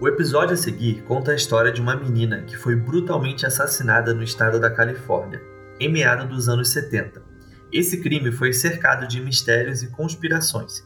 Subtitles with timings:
[0.00, 4.22] O episódio a seguir conta a história de uma menina que foi brutalmente assassinada no
[4.22, 5.42] estado da Califórnia,
[5.78, 7.22] em meados dos anos 70.
[7.70, 10.82] Esse crime foi cercado de mistérios e conspirações.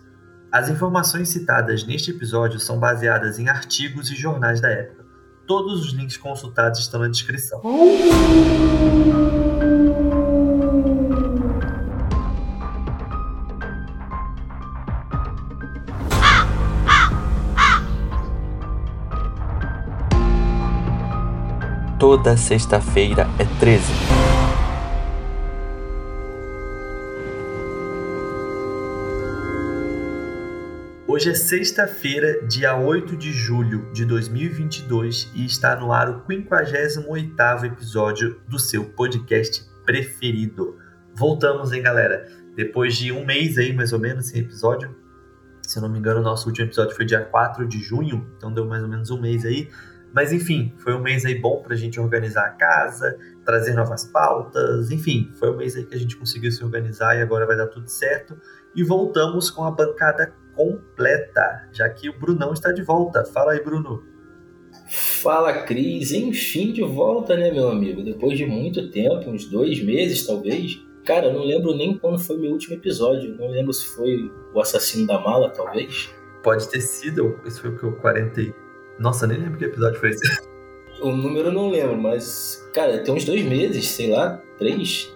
[0.50, 5.04] As informações citadas neste episódio são baseadas em artigos e jornais da época.
[5.46, 7.62] Todos os links consultados estão na descrição.
[22.07, 23.82] Toda sexta-feira é 13.
[31.09, 37.64] Hoje é sexta-feira, dia 8 de julho de 2022 e está no ar o 58º
[37.64, 40.77] episódio do seu podcast preferido.
[41.14, 42.28] Voltamos, hein, galera?
[42.55, 44.95] Depois de um mês aí, mais ou menos, sem episódio.
[45.62, 48.53] Se eu não me engano, o nosso último episódio foi dia 4 de junho, então
[48.53, 49.71] deu mais ou menos um mês aí.
[50.15, 54.93] Mas enfim, foi um mês aí bom pra gente organizar a casa, trazer novas pautas,
[54.93, 57.67] enfim, foi um mês aí que a gente conseguiu se organizar e agora vai dar
[57.67, 58.41] tudo certo.
[58.77, 63.25] E voltamos com a bancada completa, já que o Brunão está de volta.
[63.25, 64.05] Fala aí, Bruno.
[64.89, 66.12] Fala, Cris.
[66.12, 68.05] Enfim, de volta, né, meu amigo?
[68.05, 70.81] Depois de muito tempo, uns dois meses talvez.
[71.05, 73.37] Cara, eu não lembro nem quando foi meu último episódio.
[73.37, 76.09] Não lembro se foi o assassino da mala, talvez.
[76.43, 78.64] Pode ter sido, esse foi o que eu 40
[78.98, 80.23] nossa, nem lembro que episódio foi esse.
[81.00, 85.12] O número eu não lembro, mas, cara, tem uns dois meses, sei lá, três.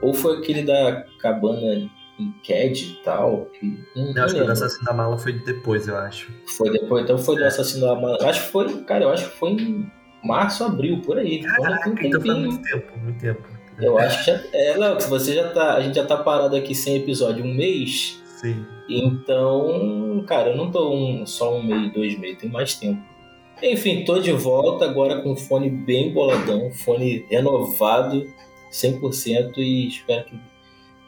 [0.00, 3.46] Ou foi aquele da cabana em Cad e tal.
[3.46, 6.32] Que, não, não acho que o do Assassino da Mala foi depois, eu acho.
[6.56, 8.18] Foi depois, então foi do Assassino da Mala.
[8.28, 9.90] Acho que foi, cara, eu acho que foi em
[10.24, 11.42] março, abril, por aí.
[11.42, 13.42] Caraca, um então foi muito tempo, muito tempo.
[13.80, 14.40] Eu acho que já.
[14.52, 15.74] É, Léo, se você já tá.
[15.74, 18.22] A gente já tá parado aqui sem episódio um mês.
[18.40, 18.64] Sim.
[18.88, 23.02] Então, cara, eu não tô um, só um mês, dois meses, tem mais tempo.
[23.60, 28.24] Enfim, tô de volta agora com fone bem boladão, fone renovado
[28.70, 30.40] 100% e espero que,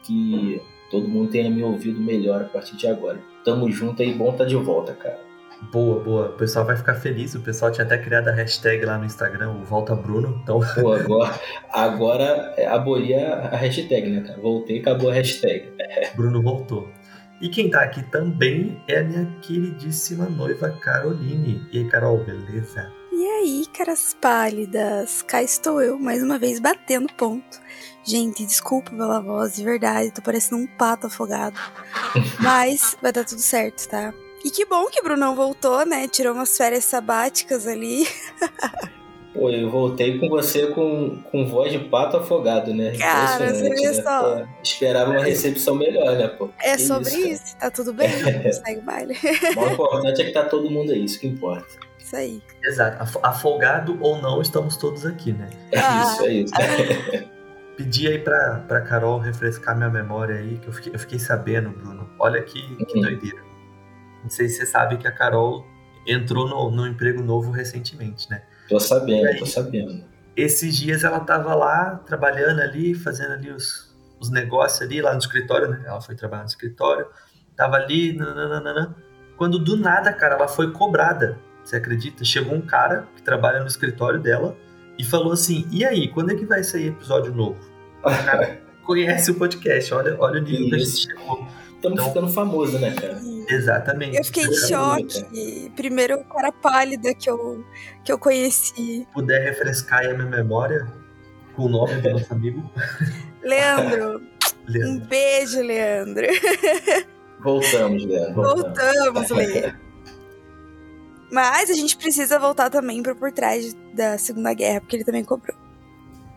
[0.03, 3.19] que todo mundo tenha me ouvido melhor a partir de agora.
[3.45, 5.31] Tamo junto aí, bom tá de volta, cara.
[5.71, 6.25] Boa, boa.
[6.29, 7.35] O pessoal vai ficar feliz.
[7.35, 10.41] O pessoal tinha até criado a hashtag lá no Instagram, o Volta Bruno.
[10.43, 10.59] Então...
[10.81, 11.39] Pô, agora,
[11.69, 14.41] agora aboli a hashtag, né, cara?
[14.41, 15.71] Voltei e acabou a hashtag.
[16.15, 16.89] Bruno voltou.
[17.41, 21.67] E quem tá aqui também é a minha queridíssima noiva Caroline.
[21.71, 22.91] E aí, Carol, beleza?
[23.11, 25.23] E aí, caras pálidas?
[25.23, 27.59] Cá estou eu, mais uma vez, batendo ponto.
[28.03, 31.59] Gente, desculpa pela voz, de verdade, tô parecendo um pato afogado.
[32.39, 34.13] Mas vai dar tudo certo, tá?
[34.45, 36.07] E que bom que o Brunão voltou, né?
[36.07, 38.07] Tirou umas férias sabáticas ali.
[39.33, 42.91] Pô, eu voltei com você com, com voz de pato afogado, né?
[42.97, 43.93] Cara, você viu né?
[43.93, 44.37] só.
[44.37, 46.49] Pô, esperava uma recepção melhor, né, pô?
[46.59, 48.09] É que sobre isso, isso tá tudo bem,
[48.51, 49.15] segue o baile.
[49.55, 51.65] O importante é que tá todo mundo aí, isso que importa.
[51.97, 52.41] Isso aí.
[52.63, 53.19] Exato.
[53.23, 55.49] Afogado ou não, estamos todos aqui, né?
[55.71, 56.03] É ah.
[56.03, 56.53] isso, é isso.
[57.77, 61.69] Pedi aí pra, pra Carol refrescar minha memória aí, que eu fiquei, eu fiquei sabendo,
[61.69, 62.09] Bruno.
[62.19, 63.01] Olha que, que uhum.
[63.01, 63.41] doideira.
[64.21, 65.65] Não sei se você sabe que a Carol
[66.05, 68.43] entrou no, no emprego novo recentemente, né?
[68.71, 70.01] Tô sabendo, aí, tô sabendo.
[70.33, 75.19] Esses dias ela tava lá, trabalhando ali, fazendo ali os, os negócios ali, lá no
[75.19, 75.83] escritório, né?
[75.85, 77.05] Ela foi trabalhar no escritório,
[77.53, 78.95] tava ali, nananana.
[79.35, 81.37] Quando do nada, cara, ela foi cobrada.
[81.61, 82.23] Você acredita?
[82.23, 84.55] Chegou um cara que trabalha no escritório dela
[84.97, 87.59] e falou assim: E aí, quando é que vai sair episódio novo?
[87.99, 90.69] O cara conhece o podcast, olha, olha o nível Isso.
[90.69, 91.47] que a gente chegou.
[91.75, 93.19] Estamos então, ficando famoso, né, cara?
[93.47, 94.17] Exatamente.
[94.17, 95.71] Eu fiquei em choque.
[95.75, 97.65] Primeiro o cara pálida que eu,
[98.03, 99.07] que eu conheci.
[99.13, 100.87] Puder refrescar aí a minha memória
[101.55, 102.71] com o nome do nosso amigo.
[103.43, 104.21] Leandro.
[104.67, 105.03] Leandro.
[105.03, 106.27] Um beijo, Leandro.
[107.39, 108.33] Voltamos, Leandro.
[108.33, 109.75] Voltamos, Voltamos Leandro.
[111.31, 115.23] Mas a gente precisa voltar também para por trás da Segunda Guerra, porque ele também
[115.23, 115.55] cobrou.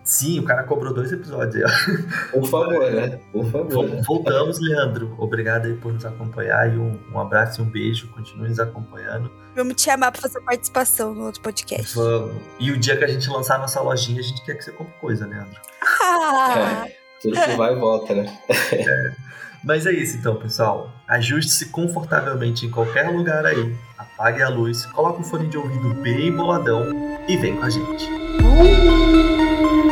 [0.05, 2.31] Sim, o cara cobrou dois episódios aí, ó.
[2.31, 3.19] Por favor, né?
[3.33, 3.89] Por favor.
[4.07, 5.15] Voltamos, Leandro.
[5.19, 8.09] Obrigado aí por nos acompanhar e um, um abraço e um beijo.
[8.09, 9.31] Continue nos acompanhando.
[9.57, 11.95] Vamos te chamar pra fazer participação no outro podcast.
[11.95, 12.37] Vamos.
[12.61, 14.73] E o dia que a gente lançar a nossa lojinha, a gente quer que você
[14.73, 15.59] compre coisa, Leandro.
[16.03, 16.85] Ah.
[16.87, 16.93] É,
[17.23, 18.39] tudo que vai e volta, né?
[18.73, 19.35] É.
[19.65, 20.93] Mas é isso então, pessoal.
[21.09, 23.75] Ajuste-se confortavelmente em qualquer lugar aí.
[23.97, 26.91] Apague a luz, coloque o fone de ouvido bem boladão
[27.27, 28.07] e vem com a gente.
[28.43, 29.84] Bom,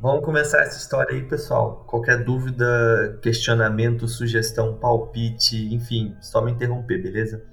[0.00, 1.84] vamos começar essa história aí, pessoal.
[1.86, 7.44] Qualquer dúvida, questionamento, sugestão, palpite, enfim, só me interromper, beleza?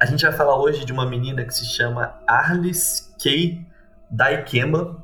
[0.00, 3.64] A gente vai falar hoje de uma menina que se chama Arlis Kay
[4.10, 5.02] Daikema,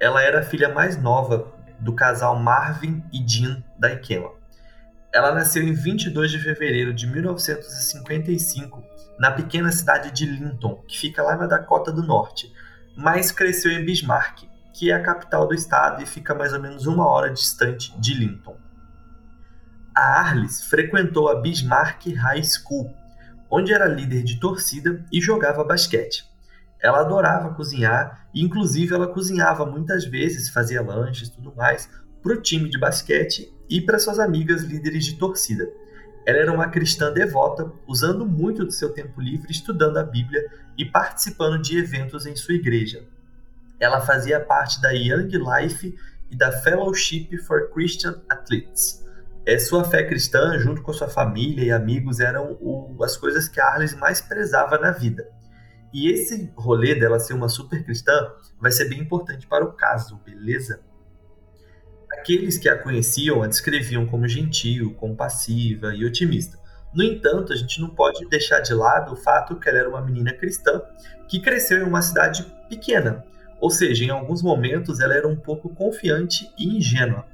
[0.00, 4.30] ela era a filha mais nova do casal Marvin e Jean Daikema.
[5.12, 8.82] Ela nasceu em 22 de fevereiro de 1955
[9.18, 12.50] na pequena cidade de Linton, que fica lá na Dakota do Norte,
[12.96, 14.49] mas cresceu em Bismarck,
[14.80, 18.14] que é a capital do estado e fica mais ou menos uma hora distante de
[18.14, 18.56] Linton.
[19.94, 22.90] A Arlis frequentou a Bismarck High School,
[23.50, 26.24] onde era líder de torcida e jogava basquete.
[26.82, 31.86] Ela adorava cozinhar e, inclusive, ela cozinhava muitas vezes, fazia lanches e tudo mais
[32.22, 35.68] para o time de basquete e para suas amigas líderes de torcida.
[36.24, 40.42] Ela era uma cristã devota, usando muito do seu tempo livre estudando a Bíblia
[40.78, 43.06] e participando de eventos em sua igreja.
[43.80, 45.94] Ela fazia parte da Young Life
[46.30, 49.04] e da Fellowship for Christian Athletes.
[49.46, 53.58] É, sua fé cristã, junto com sua família e amigos, eram o, as coisas que
[53.58, 55.26] a Arles mais prezava na vida.
[55.92, 60.20] E esse rolê dela ser uma super cristã vai ser bem importante para o caso,
[60.24, 60.80] beleza?
[62.12, 66.58] Aqueles que a conheciam a descreviam como gentil, compassiva e otimista.
[66.92, 70.00] No entanto, a gente não pode deixar de lado o fato que ela era uma
[70.00, 70.82] menina cristã
[71.28, 73.24] que cresceu em uma cidade pequena.
[73.60, 77.26] Ou seja, em alguns momentos ela era um pouco confiante e ingênua.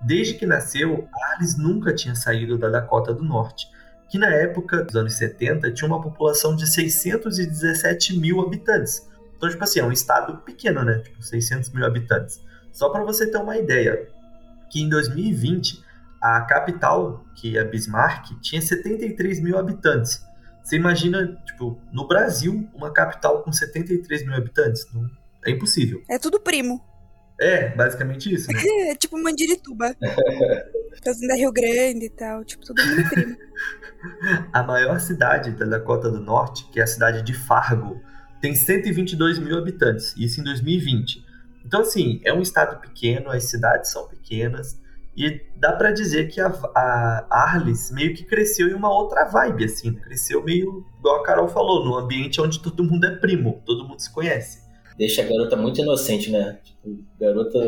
[0.00, 3.68] Desde que nasceu, Alice nunca tinha saído da Dakota do Norte,
[4.08, 9.08] que na época dos anos 70 tinha uma população de 617 mil habitantes.
[9.36, 11.00] Então, tipo assim, é um estado pequeno, né?
[11.00, 12.40] Tipo, 600 mil habitantes.
[12.72, 14.08] Só para você ter uma ideia,
[14.70, 15.82] que em 2020
[16.20, 20.24] a capital, que é Bismarck, tinha 73 mil habitantes.
[20.62, 24.86] Você imagina, tipo, no Brasil, uma capital com 73 mil habitantes?
[24.94, 25.10] Não,
[25.46, 26.02] é impossível.
[26.08, 26.82] É tudo primo.
[27.40, 28.60] É, basicamente isso, né?
[28.90, 29.94] É tipo Mandirituba.
[31.04, 33.36] Fazenda Rio Grande e tal, tipo, todo mundo primo.
[34.52, 38.00] a maior cidade da Dakota do Norte, que é a cidade de Fargo,
[38.40, 41.24] tem 122 mil habitantes, isso em 2020.
[41.64, 44.78] Então, assim, é um estado pequeno, as cidades são pequenas,
[45.16, 49.64] e dá para dizer que a, a Arles meio que cresceu em uma outra vibe,
[49.64, 50.00] assim, né?
[50.00, 54.00] cresceu meio, igual a Carol falou, num ambiente onde todo mundo é primo, todo mundo
[54.00, 54.63] se conhece
[54.96, 56.58] deixa a garota muito inocente, né?
[56.62, 57.58] Tipo, garota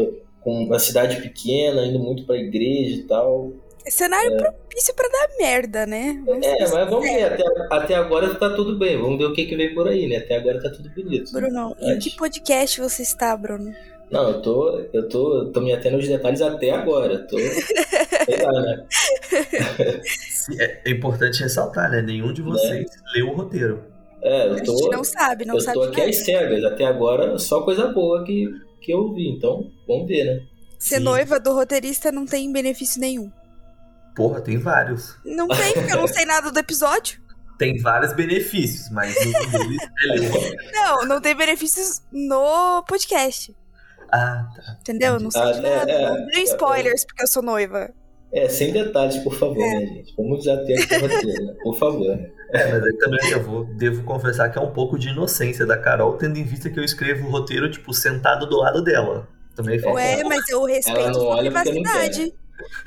[0.40, 3.52] com uma cidade pequena, indo muito pra igreja e tal.
[3.84, 4.36] É cenário é.
[4.36, 6.22] propício pra dar merda, né?
[6.24, 7.24] Vamos é, mas vamos ver.
[7.24, 8.96] Até, até agora tá tudo bem.
[8.96, 10.16] Vamos ver o que, que vem por aí, né?
[10.16, 11.32] Até agora tá tudo bonito.
[11.32, 13.72] Bruno, em que podcast você está, Bruno?
[14.10, 17.18] Não, eu tô, eu tô, tô me atendo aos detalhes até agora.
[17.26, 18.86] Tô, sei lá, né?
[20.60, 22.00] É, é importante ressaltar, né?
[22.00, 23.02] Nenhum de vocês né?
[23.16, 23.82] leu o roteiro.
[24.22, 25.78] É, eu tô, a gente não sabe, não eu sabe.
[25.78, 28.48] Eu tô aqui às cegas, até agora só coisa boa que,
[28.80, 30.46] que eu vi, então vamos ver, né?
[30.78, 31.04] Ser Sim.
[31.04, 33.30] noiva do roteirista não tem benefício nenhum.
[34.14, 35.16] Porra, tem vários.
[35.24, 37.20] Não tem, porque eu não sei nada do episódio.
[37.58, 39.24] Tem vários benefícios, mas é
[40.74, 43.56] Não, não tem benefícios no podcast.
[44.12, 44.76] Ah, tá.
[44.80, 45.18] Entendeu?
[45.18, 45.90] Não sei ah, nada.
[45.90, 47.90] É, não tem é, spoilers é, porque eu sou noiva.
[48.30, 49.74] É, sem detalhes, por favor, é.
[49.74, 50.14] né, gente?
[50.16, 51.54] Vamos já ter aqui roteiro, né?
[51.62, 52.18] Por favor.
[52.50, 55.76] É, mas aí também eu vou, devo confessar que é um pouco de inocência da
[55.76, 59.28] Carol, tendo em vista que eu escrevo o roteiro, tipo, sentado do lado dela.
[59.54, 59.96] Também falta.
[59.96, 62.34] Ué, mas eu respeito sua privacidade.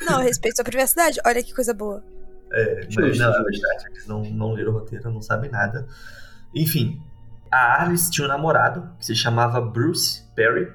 [0.01, 1.19] Não, não, eu respeito sua privacidade.
[1.25, 2.03] Olha que coisa boa.
[2.51, 5.88] É, mas não, é verdade, eles não, não leram o roteiro, não sabem nada.
[6.53, 7.01] Enfim,
[7.51, 10.72] a Alice tinha um namorado que se chamava Bruce Perry,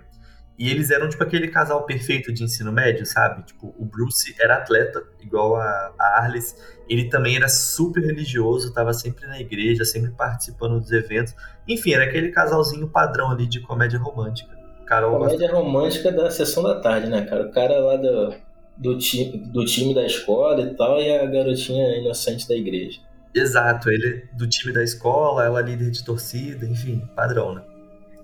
[0.58, 3.42] e eles eram tipo aquele casal perfeito de ensino médio, sabe?
[3.44, 6.56] Tipo, o Bruce era atleta, igual a, a Arles.
[6.88, 11.34] Ele também era super religioso, tava sempre na igreja, sempre participando dos eventos.
[11.66, 14.54] Enfim, era aquele casalzinho padrão ali de comédia romântica.
[14.86, 15.54] Carol comédia gosta...
[15.54, 17.46] romântica da sessão da tarde, né, cara?
[17.46, 18.34] O cara lá do,
[18.76, 23.00] do, time, do time da escola e tal, e a garotinha inocente da igreja.
[23.34, 27.62] Exato, ele do time da escola, ela líder de torcida, enfim, padrão, né?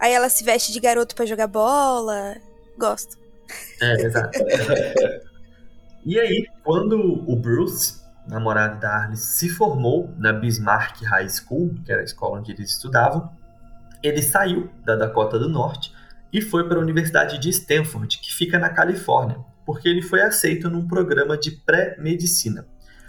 [0.01, 2.37] Aí ela se veste de garoto para jogar bola.
[2.79, 3.19] Gosto.
[3.83, 4.39] É, exato.
[6.05, 6.99] e aí, quando
[7.31, 12.39] o Bruce, namorado da Arlie, se formou na Bismarck High School, que era a escola
[12.39, 13.31] onde eles estudavam,
[14.03, 15.93] ele saiu da Dakota do Norte
[16.33, 20.71] e foi para a Universidade de Stanford, que fica na Califórnia, porque ele foi aceito
[20.71, 22.67] num programa de pré-medicina.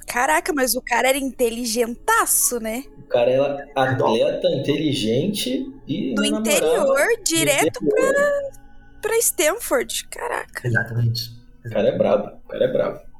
[0.07, 2.83] Caraca, mas o cara era inteligentaço, né?
[2.97, 6.13] O cara era atleta, inteligente e.
[6.15, 8.13] Do interior, direto interior.
[8.13, 8.51] Pra,
[9.01, 10.07] pra Stanford.
[10.09, 10.67] Caraca.
[10.67, 11.31] Exatamente.
[11.65, 12.39] O cara é brabo.
[12.45, 13.11] O cara é brabo.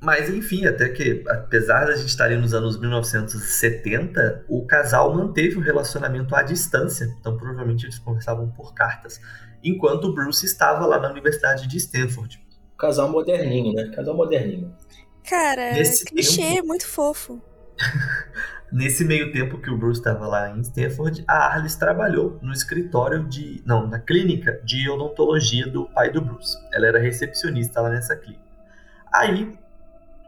[0.00, 5.56] Mas enfim, até que, apesar de a gente estar nos anos 1970, o casal manteve
[5.56, 7.04] o relacionamento à distância.
[7.18, 9.20] Então, provavelmente, eles conversavam por cartas.
[9.62, 12.40] Enquanto o Bruce estava lá na Universidade de Stanford.
[12.78, 13.90] Casal moderninho, né?
[13.92, 14.72] Casal moderninho.
[15.28, 16.68] Cara, Nesse clichê, tempo...
[16.68, 17.40] muito fofo.
[18.72, 23.26] Nesse meio tempo que o Bruce estava lá em Stanford, a Arlis trabalhou no escritório
[23.26, 23.62] de.
[23.64, 26.56] Não, na clínica de odontologia do pai do Bruce.
[26.72, 28.44] Ela era recepcionista lá nessa clínica.
[29.12, 29.58] Aí,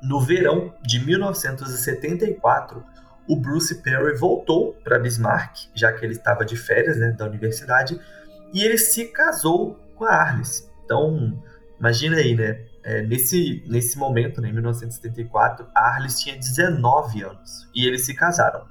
[0.03, 2.83] no verão de 1974,
[3.29, 8.01] o Bruce Perry voltou para Bismarck, já que ele estava de férias né, da universidade,
[8.53, 10.69] e ele se casou com a Arlis.
[10.85, 11.43] Então,
[11.79, 12.70] imagina aí, né?
[12.83, 18.15] É, nesse, nesse momento, né, em 1974, a Arlis tinha 19 anos e eles se
[18.15, 18.67] casaram.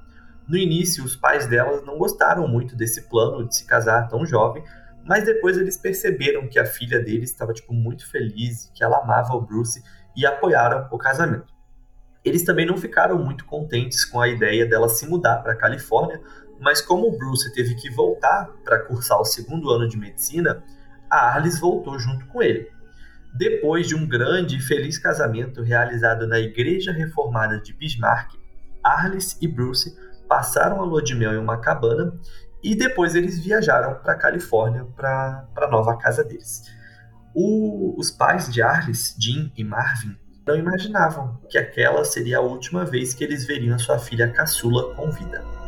[0.48, 4.64] No início, os pais dela não gostaram muito desse plano de se casar tão jovem,
[5.04, 9.34] mas depois eles perceberam que a filha deles estava tipo muito feliz, que ela amava
[9.34, 9.82] o Bruce
[10.16, 11.54] e apoiaram o casamento.
[12.24, 16.20] Eles também não ficaram muito contentes com a ideia dela se mudar para a Califórnia,
[16.60, 20.62] mas como o Bruce teve que voltar para cursar o segundo ano de medicina,
[21.08, 22.70] a Arlis voltou junto com ele.
[23.34, 28.34] Depois de um grande e feliz casamento realizado na Igreja Reformada de Bismarck,
[28.82, 29.96] Arlis e Bruce
[30.28, 32.12] passaram a lua de mel em uma cabana
[32.62, 36.62] e depois eles viajaram para a Califórnia para a nova casa deles.
[37.34, 42.84] O, os pais de Arlis, Jim e Marvin, não imaginavam que aquela seria a última
[42.84, 45.59] vez que eles veriam sua filha caçula com vida.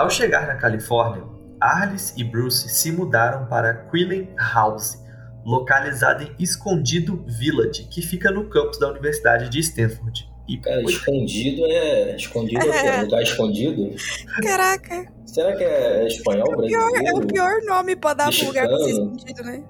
[0.00, 1.22] Ao chegar na Califórnia,
[1.60, 4.98] Arlis e Bruce se mudaram para Quillen House,
[5.44, 10.26] localizada em Escondido Village, que fica no campus da Universidade de Stanford.
[10.48, 12.16] E, cara, escondido é.
[12.16, 13.94] Escondido é, é lugar escondido?
[14.42, 15.12] Caraca.
[15.26, 18.78] Será que é espanhol é pior, É o pior nome pra dar pro lugar pra
[18.78, 19.62] ser escondido, né?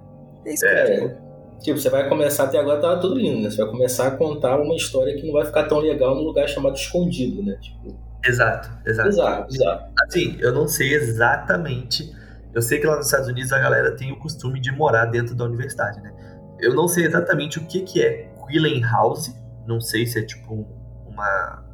[0.47, 1.07] É escondido.
[1.09, 3.51] É, tipo, você vai começar, até agora tava tudo lindo, né?
[3.51, 6.49] Você vai começar a contar uma história que não vai ficar tão legal num lugar
[6.49, 7.59] chamado escondido, né?
[7.61, 9.09] Tipo, Exato, exato.
[9.09, 9.93] Exato, exato.
[10.05, 12.15] Assim, eu não sei exatamente.
[12.55, 15.35] Eu sei que lá nos Estados Unidos a galera tem o costume de morar dentro
[15.35, 16.13] da universidade, né?
[16.59, 19.35] Eu não sei exatamente o que, que é Quillen House.
[19.67, 20.67] Não sei se é tipo
[21.07, 21.65] uma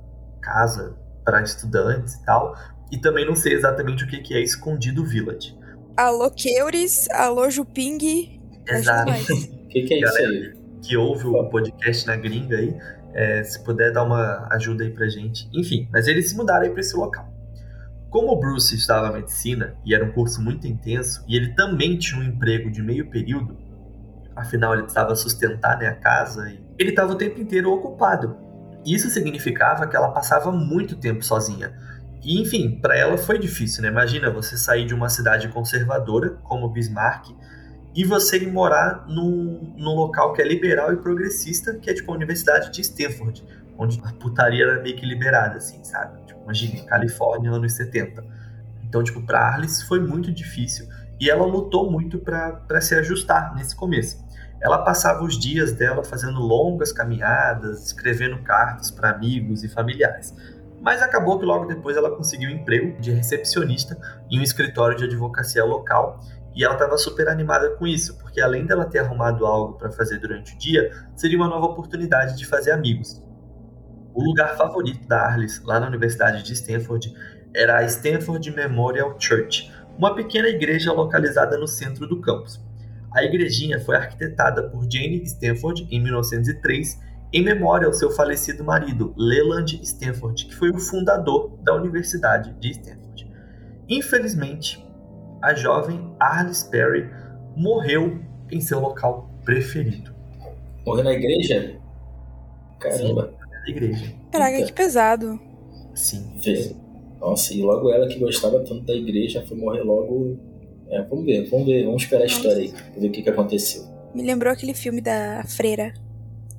[0.40, 2.56] casa para estudantes e tal.
[2.92, 5.58] E também não sei exatamente o que, que é Escondido Village.
[5.96, 7.08] Alô, Keuris.
[7.10, 8.40] Alô, Juping.
[8.68, 9.10] Exato.
[9.10, 9.14] O
[9.68, 10.52] que, que é isso aí?
[10.82, 12.76] Que ouve o podcast na gringa aí
[13.16, 15.48] é, se puder dar uma ajuda aí pra gente.
[15.54, 17.26] Enfim, mas eles se mudaram aí pra esse local.
[18.10, 21.96] Como o Bruce estava na medicina e era um curso muito intenso, e ele também
[21.96, 23.56] tinha um emprego de meio período,
[24.36, 28.36] afinal ele precisava sustentar né, a casa, e ele estava o tempo inteiro ocupado.
[28.84, 31.74] Isso significava que ela passava muito tempo sozinha.
[32.22, 33.88] E enfim, para ela foi difícil, né?
[33.88, 37.34] Imagina você sair de uma cidade conservadora como Bismarck
[37.96, 42.12] e você ir morar num, num local que é liberal e progressista, que é tipo
[42.12, 43.42] a Universidade de Stanford,
[43.78, 46.20] onde a putaria era meio que liberada, assim, sabe?
[46.26, 48.22] Tipo, imagina, Califórnia, anos 70.
[48.84, 50.86] Então, tipo, pra Arlis foi muito difícil
[51.18, 54.22] e ela lutou muito para se ajustar nesse começo.
[54.60, 60.34] Ela passava os dias dela fazendo longas caminhadas, escrevendo cartas para amigos e familiares.
[60.82, 63.98] Mas acabou que logo depois ela conseguiu um emprego de recepcionista
[64.30, 66.20] em um escritório de advocacia local
[66.56, 70.18] e ela estava super animada com isso, porque além dela ter arrumado algo para fazer
[70.18, 73.22] durante o dia, seria uma nova oportunidade de fazer amigos.
[74.14, 77.14] O lugar favorito da Arlis, lá na Universidade de Stanford,
[77.54, 82.58] era a Stanford Memorial Church, uma pequena igreja localizada no centro do campus.
[83.14, 89.12] A igrejinha foi arquitetada por Jane Stanford em 1903 em memória ao seu falecido marido,
[89.16, 93.30] Leland Stanford, que foi o fundador da Universidade de Stanford.
[93.88, 94.85] Infelizmente,
[95.42, 97.10] a jovem Arlis Perry
[97.56, 100.14] morreu em seu local preferido.
[100.84, 101.78] Morreu na igreja?
[102.78, 103.30] Caramba.
[103.32, 104.14] Sim, na igreja.
[104.30, 105.40] Caraca, que pesado.
[105.94, 106.38] Sim.
[107.20, 110.38] Nossa, e logo ela que gostava tanto da igreja foi morrer logo.
[110.88, 113.30] É, vamos ver, vamos ver, vamos esperar a história aí, pra ver o que, que
[113.30, 113.84] aconteceu.
[114.14, 115.92] Me lembrou aquele filme da freira.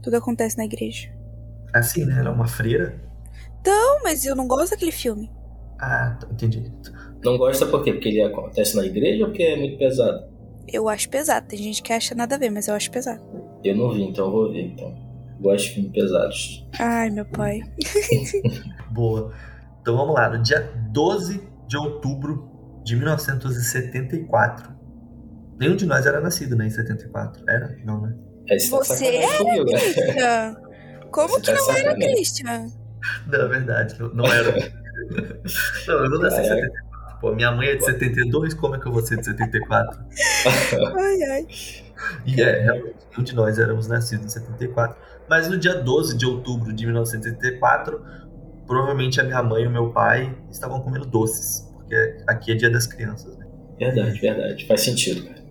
[0.02, 1.10] Tudo acontece na igreja.
[1.74, 2.20] Assim, né?
[2.20, 3.00] Ela é uma freira?
[3.62, 5.30] Então, mas eu não gosto daquele filme.
[5.80, 6.72] Ah, entendi.
[7.24, 7.94] Não gosta por quê?
[7.94, 10.26] Porque ele acontece na igreja ou porque é muito pesado?
[10.68, 11.48] Eu acho pesado.
[11.48, 13.22] Tem gente que acha nada a ver, mas eu acho pesado.
[13.64, 14.62] Eu não vi, então eu vou ver.
[14.62, 15.08] Então.
[15.40, 16.68] Gosto de filmes pesados.
[16.80, 17.62] Ai, meu pai.
[18.92, 19.32] Boa.
[19.82, 20.30] Então vamos lá.
[20.30, 22.50] No dia 12 de outubro
[22.84, 24.76] de 1974.
[25.60, 26.68] Nenhum de nós era nascido, né?
[26.68, 27.44] Em 74.
[27.48, 27.78] Era?
[27.84, 28.16] Não, né?
[28.50, 30.56] É, você era, comigo, né?
[31.12, 32.68] Como você que tá não era, Christian?
[33.28, 34.00] Não, é verdade.
[34.00, 34.52] Não, não era.
[35.88, 36.88] não, eu não nasci em 74.
[37.20, 40.00] Pô, minha mãe é de 72, como é que eu vou ser de 74?
[40.96, 41.48] ai, ai.
[42.26, 44.96] E é, realmente, um de nós éramos nascidos em 74.
[45.30, 48.02] Mas no dia 12 de outubro de 1974,
[48.66, 51.68] provavelmente a minha mãe e o meu pai estavam comendo doces.
[51.74, 53.46] Porque aqui é dia das crianças, né?
[53.80, 54.66] Verdade, verdade.
[54.68, 55.44] Faz sentido, cara.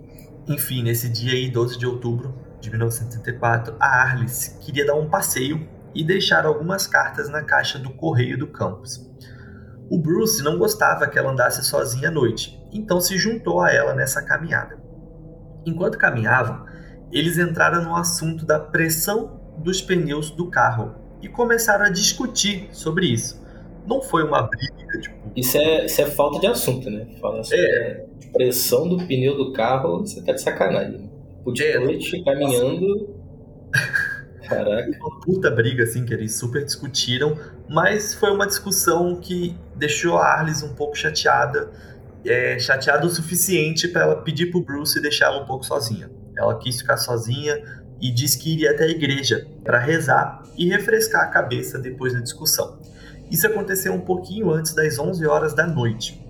[0.49, 5.68] Enfim, nesse dia aí, 12 de outubro de 1974, a Arliss queria dar um passeio
[5.94, 9.11] e deixar algumas cartas na caixa do correio do campus.
[9.90, 13.95] O Bruce não gostava que ela andasse sozinha à noite, então se juntou a ela
[13.95, 14.78] nessa caminhada.
[15.64, 16.64] Enquanto caminhavam,
[17.12, 23.07] eles entraram no assunto da pressão dos pneus do carro e começaram a discutir sobre
[23.07, 23.45] isso.
[23.87, 25.16] Não foi uma briga, tipo.
[25.37, 27.07] Isso é, isso é falta de assunto, né?
[27.21, 28.07] Fala sobre É.
[28.33, 31.09] pressão do pneu do carro, você tá de sacanagem.
[31.45, 31.78] O de É.
[31.78, 33.14] noite, caminhando.
[34.49, 34.88] Caraca.
[35.00, 37.37] uma puta briga, assim, que eles super discutiram,
[37.68, 41.70] mas foi uma discussão que deixou a Arliss um pouco chateada,
[42.25, 46.11] é, chateada o suficiente para ela pedir pro Bruce deixar ela um pouco sozinha.
[46.37, 47.62] Ela quis ficar sozinha
[48.00, 52.20] e disse que iria até a igreja para rezar e refrescar a cabeça depois da
[52.20, 52.78] discussão.
[53.30, 56.25] Isso aconteceu um pouquinho antes das 11 horas da noite.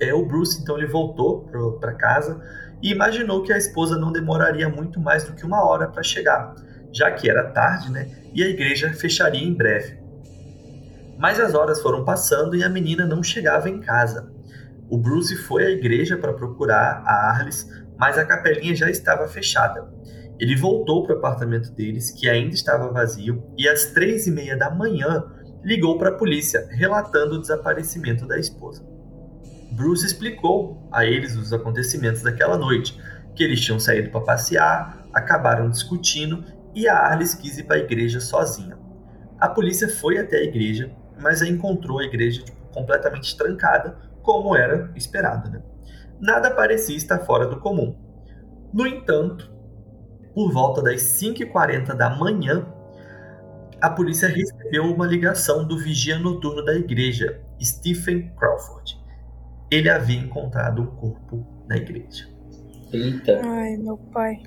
[0.00, 1.48] É, o Bruce então ele voltou
[1.80, 2.40] para casa
[2.82, 6.54] e imaginou que a esposa não demoraria muito mais do que uma hora para chegar,
[6.92, 8.10] já que era tarde, né?
[8.34, 10.05] E a igreja fecharia em breve.
[11.18, 14.30] Mas as horas foram passando e a menina não chegava em casa.
[14.88, 17.66] O Bruce foi à igreja para procurar a Arliss,
[17.98, 19.88] mas a capelinha já estava fechada.
[20.38, 24.56] Ele voltou para o apartamento deles, que ainda estava vazio, e às três e meia
[24.56, 25.24] da manhã
[25.64, 28.84] ligou para a polícia, relatando o desaparecimento da esposa.
[29.72, 33.00] Bruce explicou a eles os acontecimentos daquela noite,
[33.34, 36.44] que eles tinham saído para passear, acabaram discutindo
[36.74, 38.78] e a Arliss quis ir para a igreja sozinha.
[39.38, 44.56] A polícia foi até a igreja, mas a encontrou a igreja tipo, completamente trancada, como
[44.56, 45.50] era esperado.
[45.50, 45.62] Né?
[46.20, 47.96] Nada parecia estar fora do comum.
[48.72, 49.50] No entanto,
[50.34, 52.66] por volta das 5h40 da manhã,
[53.80, 58.98] a polícia recebeu uma ligação do vigia noturno da igreja, Stephen Crawford.
[59.70, 62.28] Ele havia encontrado um corpo na igreja.
[62.92, 63.40] Eita.
[63.44, 64.42] Ai, meu pai.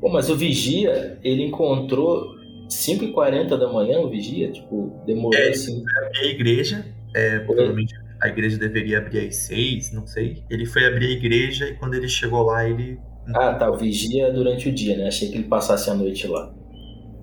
[0.00, 2.37] Pô, mas o vigia, ele encontrou
[2.68, 4.50] 5h40 da manhã, o vigia?
[4.52, 5.48] Tipo, demorou É.
[5.48, 5.82] assim.
[6.04, 10.42] abrir a igreja, é, provavelmente a igreja deveria abrir às seis, não sei.
[10.50, 12.98] Ele foi abrir a igreja e quando ele chegou lá, ele.
[13.34, 15.06] Ah, tá, o vigia durante o dia, né?
[15.08, 16.52] Achei que ele passasse a noite lá.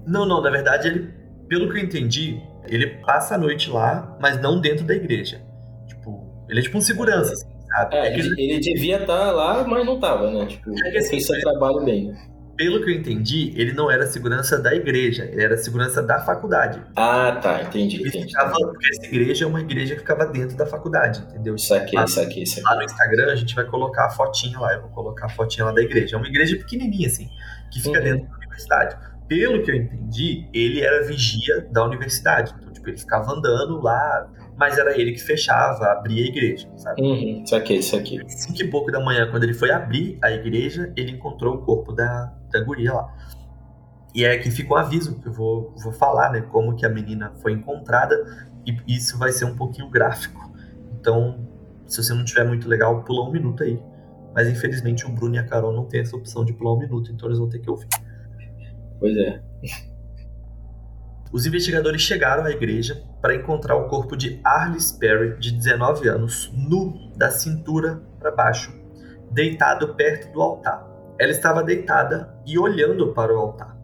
[0.07, 1.09] Não, não, na verdade, ele,
[1.49, 5.41] pelo que eu entendi, ele passa a noite lá, mas não dentro da igreja.
[5.87, 7.95] Tipo, ele é tipo um segurança, assim, sabe?
[7.95, 10.45] É, É ele, ele devia estar lá, mas não tava, né?
[10.45, 12.13] Tipo, É que assim, fez seu trabalho bem.
[12.55, 16.81] Pelo que eu entendi, ele não era segurança da igreja, ele era segurança da faculdade.
[16.95, 18.27] Ah, tá, entendi, Ele entendi.
[18.27, 21.57] ficava, porque essa igreja é uma igreja que ficava dentro da faculdade, entendeu?
[21.57, 22.63] Saquei, Ah, saquei, saquei.
[22.63, 25.65] Lá no Instagram a gente vai colocar a fotinha lá, eu vou colocar a fotinha
[25.65, 26.15] lá da igreja.
[26.15, 27.27] É uma igreja pequenininha, assim,
[27.71, 28.03] que fica Uhum.
[28.03, 28.97] dentro da universidade.
[29.27, 32.53] Pelo que eu entendi, ele era vigia da universidade.
[32.59, 37.01] Então, tipo, ele ficava andando lá, mas era ele que fechava, abria a igreja, sabe?
[37.01, 38.21] Uhum, saquei, saquei.
[38.27, 41.91] Cinco e pouco da manhã, quando ele foi abrir a igreja, ele encontrou o corpo
[41.91, 43.13] da, da guria lá.
[44.13, 46.41] E é aqui fica um aviso que eu vou, vou falar, né?
[46.41, 48.15] Como que a menina foi encontrada.
[48.65, 50.49] E isso vai ser um pouquinho gráfico.
[50.97, 51.45] Então,
[51.85, 53.77] se você não tiver muito legal, pula um minuto aí.
[54.33, 57.11] Mas infelizmente o Bruno e a Carol não tem essa opção de pular um minuto,
[57.11, 57.87] então eles vão ter que ouvir.
[58.99, 59.41] Pois é.
[61.31, 66.51] Os investigadores chegaram à igreja para encontrar o corpo de Arliss Perry, de 19 anos,
[66.53, 68.73] nu da cintura para baixo,
[69.31, 70.87] deitado perto do altar.
[71.19, 73.75] Ela estava deitada e olhando para o altar.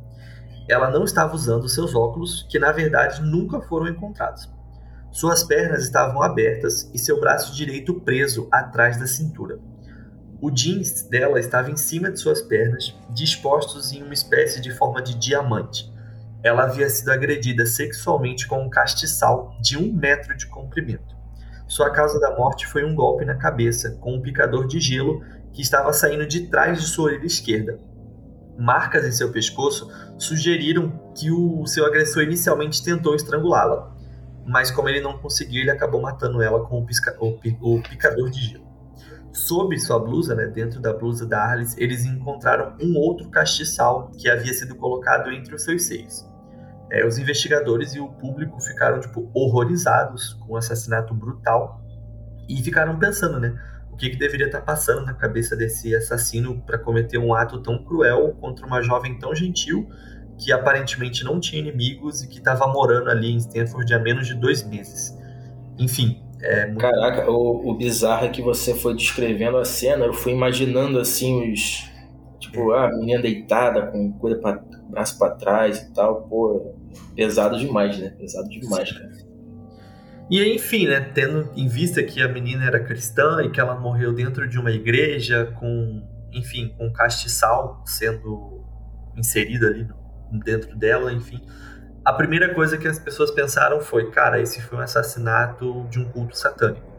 [0.70, 4.50] Ela não estava usando seus óculos, que na verdade nunca foram encontrados.
[5.12, 9.60] Suas pernas estavam abertas e seu braço direito preso atrás da cintura.
[10.40, 15.02] O jeans dela estava em cima de suas pernas, dispostos em uma espécie de forma
[15.02, 15.92] de diamante
[16.44, 21.16] ela havia sido agredida sexualmente com um castiçal de um metro de comprimento.
[21.68, 25.24] Sua causa da morte foi um golpe na cabeça com um picador de gelo
[25.54, 27.80] que estava saindo de trás de sua orelha esquerda.
[28.58, 33.96] Marcas em seu pescoço sugeriram que o seu agressor inicialmente tentou estrangulá-la,
[34.46, 37.82] mas como ele não conseguiu, ele acabou matando ela com o, pisca- o pi- o
[37.82, 38.70] picador de gelo.
[39.32, 44.30] Sob sua blusa, né, dentro da blusa da Arliss, eles encontraram um outro castiçal que
[44.30, 46.30] havia sido colocado entre os seus seios.
[46.92, 51.82] É, os investigadores e o público ficaram tipo horrorizados com o assassinato brutal
[52.50, 53.58] e ficaram pensando, né,
[53.90, 57.82] o que, que deveria estar passando na cabeça desse assassino para cometer um ato tão
[57.82, 59.88] cruel contra uma jovem tão gentil
[60.38, 64.34] que aparentemente não tinha inimigos e que estava morando ali em Stanford há menos de
[64.34, 65.18] dois meses.
[65.80, 70.14] Enfim, é muito Caraca, o, o bizarro é que você foi descrevendo a cena, eu
[70.14, 71.90] fui imaginando assim os.
[72.40, 76.76] Tipo, ah, a menina deitada com pra, braço pra trás e tal, pô.
[77.16, 78.10] Pesado demais, né?
[78.12, 79.12] Pesado demais, cara.
[80.30, 84.14] E enfim, né, tendo em vista que a menina era cristã e que ela morreu
[84.14, 88.64] dentro de uma igreja com, enfim, com castiçal sendo
[89.18, 89.88] inserida ali
[90.32, 91.42] dentro dela, enfim,
[92.04, 96.06] a primeira coisa que as pessoas pensaram foi, cara, esse foi um assassinato de um
[96.06, 96.90] culto satânico.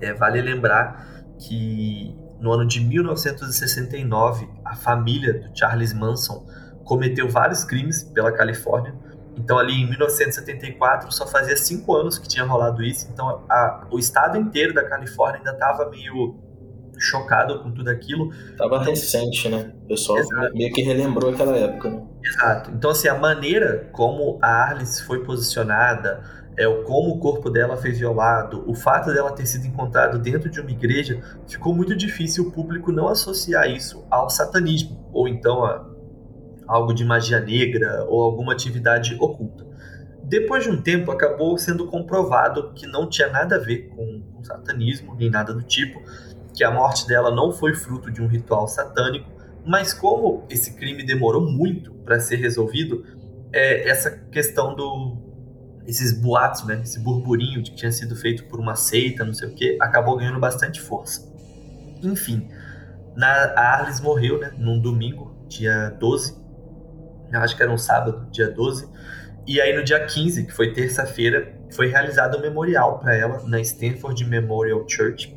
[0.00, 1.06] É, vale lembrar
[1.38, 6.44] que no ano de 1969, a família do Charles Manson
[6.90, 8.92] cometeu vários crimes pela Califórnia.
[9.36, 13.08] Então, ali em 1974, só fazia cinco anos que tinha rolado isso.
[13.12, 16.34] Então, a, o estado inteiro da Califórnia ainda estava meio
[16.98, 18.30] chocado com tudo aquilo.
[18.56, 19.72] Tava então, recente, né?
[19.84, 20.52] O pessoal Exato.
[20.52, 22.02] meio que relembrou aquela época, né?
[22.24, 22.72] Exato.
[22.72, 26.24] Então, assim, a maneira como a Arliss foi posicionada,
[26.58, 30.60] é, como o corpo dela foi violado, o fato dela ter sido encontrado dentro de
[30.60, 35.89] uma igreja, ficou muito difícil o público não associar isso ao satanismo, ou então a
[36.70, 39.66] algo de magia negra ou alguma atividade oculta.
[40.22, 45.16] Depois de um tempo, acabou sendo comprovado que não tinha nada a ver com, satanismo,
[45.16, 46.00] nem nada do tipo,
[46.54, 49.28] que a morte dela não foi fruto de um ritual satânico,
[49.66, 53.04] mas como esse crime demorou muito para ser resolvido,
[53.52, 55.28] é, essa questão do
[55.86, 59.48] esses boatos, né, esse burburinho de que tinha sido feito por uma seita, não sei
[59.48, 61.28] o que, acabou ganhando bastante força.
[62.00, 62.48] Enfim,
[63.16, 66.39] na, a Arles morreu, né, num domingo, dia 12,
[67.32, 68.88] eu acho que era um sábado, dia 12,
[69.46, 73.60] e aí no dia 15, que foi terça-feira, foi realizado um memorial para ela na
[73.60, 75.36] Stanford Memorial Church.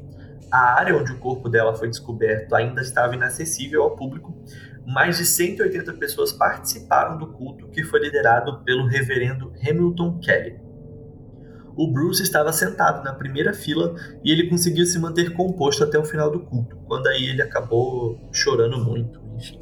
[0.51, 4.33] A área onde o corpo dela foi descoberto ainda estava inacessível ao público.
[4.85, 10.59] Mais de 180 pessoas participaram do culto que foi liderado pelo reverendo Hamilton Kelly.
[11.75, 16.05] O Bruce estava sentado na primeira fila e ele conseguiu se manter composto até o
[16.05, 19.59] final do culto, quando aí ele acabou chorando muito, enfim.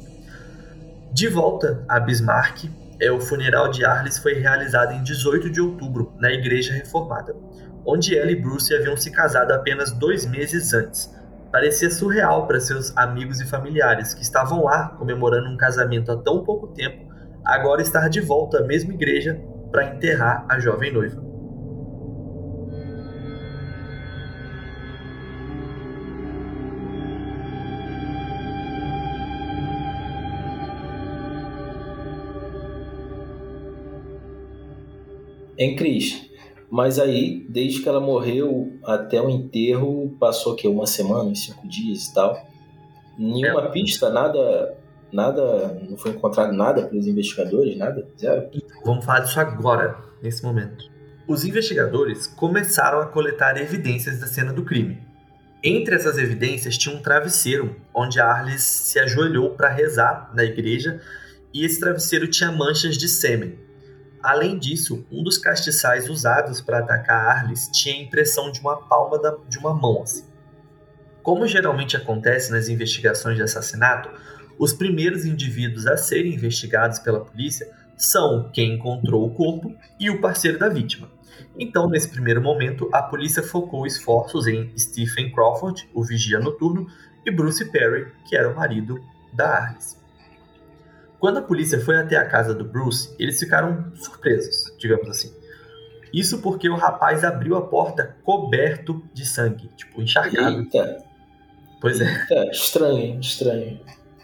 [1.12, 6.10] De volta a Bismarck, é, o funeral de Arles foi realizado em 18 de outubro,
[6.18, 7.36] na Igreja Reformada,
[7.84, 11.14] onde ela e Bruce haviam se casado apenas dois meses antes.
[11.52, 16.42] Parecia surreal para seus amigos e familiares, que estavam lá comemorando um casamento há tão
[16.42, 17.12] pouco tempo,
[17.44, 19.38] agora estar de volta à mesma igreja
[19.70, 21.31] para enterrar a jovem noiva.
[35.62, 36.28] Em Cris.
[36.68, 42.06] Mas aí, desde que ela morreu até o enterro, passou que uma semana, cinco dias
[42.06, 42.36] e tal.
[43.16, 43.68] Nenhuma é.
[43.68, 44.76] pista, nada,
[45.12, 48.48] nada, não foi encontrado nada pelos investigadores, nada, zero.
[48.84, 50.90] Vamos falar disso agora, nesse momento.
[51.28, 54.98] Os investigadores começaram a coletar evidências da cena do crime.
[55.62, 61.00] Entre essas evidências tinha um travesseiro onde Arles se ajoelhou para rezar na igreja
[61.54, 63.56] e esse travesseiro tinha manchas de sêmen,
[64.22, 69.18] Além disso, um dos castiçais usados para atacar Arles tinha a impressão de uma palma
[69.18, 70.02] da, de uma mão.
[70.02, 70.24] Assim.
[71.22, 74.10] Como geralmente acontece nas investigações de assassinato,
[74.58, 80.20] os primeiros indivíduos a serem investigados pela polícia são quem encontrou o corpo e o
[80.20, 81.10] parceiro da vítima.
[81.58, 86.86] Então, nesse primeiro momento, a polícia focou esforços em Stephen Crawford, o vigia noturno,
[87.24, 89.00] e Bruce Perry, que era o marido
[89.32, 90.01] da Arles.
[91.22, 95.32] Quando a polícia foi até a casa do Bruce, eles ficaram surpresos, digamos assim.
[96.12, 100.58] Isso porque o rapaz abriu a porta coberto de sangue, tipo, encharcado.
[100.58, 100.98] Eita.
[101.80, 102.12] Pois é.
[102.22, 103.80] Eita, estranho, estranho.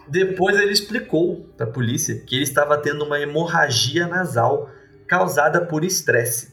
[0.08, 4.68] Depois ele explicou para a polícia que ele estava tendo uma hemorragia nasal
[5.06, 6.52] causada por estresse.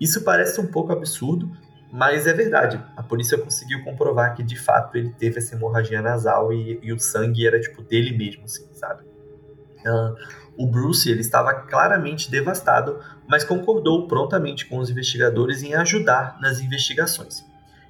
[0.00, 1.50] Isso parece um pouco absurdo,
[1.90, 2.80] mas é verdade.
[2.96, 6.98] A polícia conseguiu comprovar que de fato ele teve essa hemorragia nasal e, e o
[7.00, 9.09] sangue era tipo dele mesmo, assim, sabe?
[9.86, 10.14] Uh,
[10.56, 16.60] o Bruce ele estava claramente devastado, mas concordou prontamente com os investigadores em ajudar nas
[16.60, 17.44] investigações.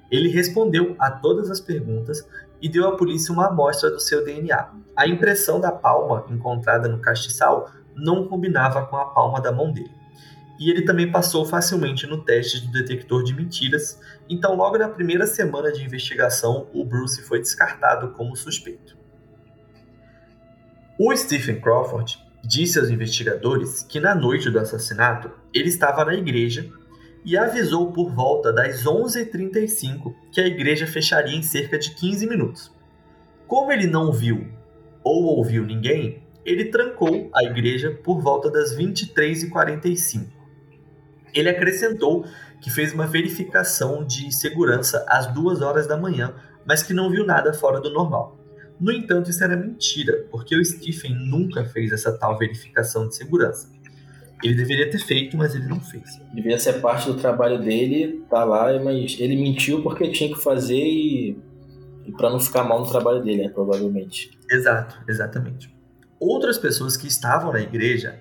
[0.09, 2.27] Ele respondeu a todas as perguntas
[2.61, 4.69] e deu à polícia uma amostra do seu DNA.
[4.95, 9.91] A impressão da palma encontrada no castiçal não combinava com a palma da mão dele.
[10.59, 13.99] E ele também passou facilmente no teste do detector de mentiras,
[14.29, 19.00] então, logo na primeira semana de investigação, o Bruce foi descartado como suspeito.
[21.03, 26.69] O Stephen Crawford disse aos investigadores que na noite do assassinato ele estava na igreja
[27.25, 32.71] e avisou por volta das 11h35 que a igreja fecharia em cerca de 15 minutos.
[33.47, 34.47] Como ele não viu
[35.03, 40.27] ou ouviu ninguém, ele trancou a igreja por volta das 23h45.
[41.33, 42.27] Ele acrescentou
[42.61, 47.25] que fez uma verificação de segurança às 2 horas da manhã, mas que não viu
[47.25, 48.40] nada fora do normal.
[48.81, 53.69] No entanto, isso era mentira, porque o Stephen nunca fez essa tal verificação de segurança.
[54.43, 56.19] Ele deveria ter feito, mas ele não fez.
[56.33, 60.83] Devia ser parte do trabalho dele, tá lá, mas ele mentiu porque tinha que fazer
[60.83, 61.37] e,
[62.07, 64.31] e para não ficar mal no trabalho dele, né, provavelmente.
[64.49, 65.71] Exato, exatamente.
[66.19, 68.19] Outras pessoas que estavam na igreja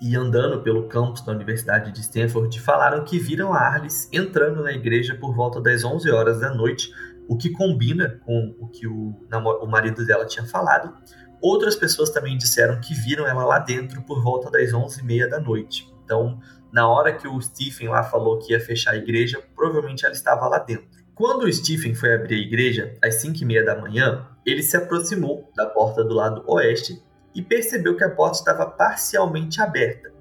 [0.00, 4.72] e andando pelo campus da Universidade de Stanford falaram que viram a Arlis entrando na
[4.72, 6.92] igreja por volta das 11 horas da noite,
[7.28, 9.14] o que combina com o que o,
[9.62, 10.94] o marido dela tinha falado.
[11.40, 15.92] Outras pessoas também disseram que viram ela lá dentro por volta das 11h30 da noite.
[16.04, 16.38] Então,
[16.72, 20.48] na hora que o Stephen lá falou que ia fechar a igreja, provavelmente ela estava
[20.48, 20.86] lá dentro.
[21.14, 25.66] Quando o Stephen foi abrir a igreja, às 5h30 da manhã, ele se aproximou da
[25.66, 27.00] porta do lado oeste
[27.34, 30.12] e percebeu que a porta estava parcialmente aberta.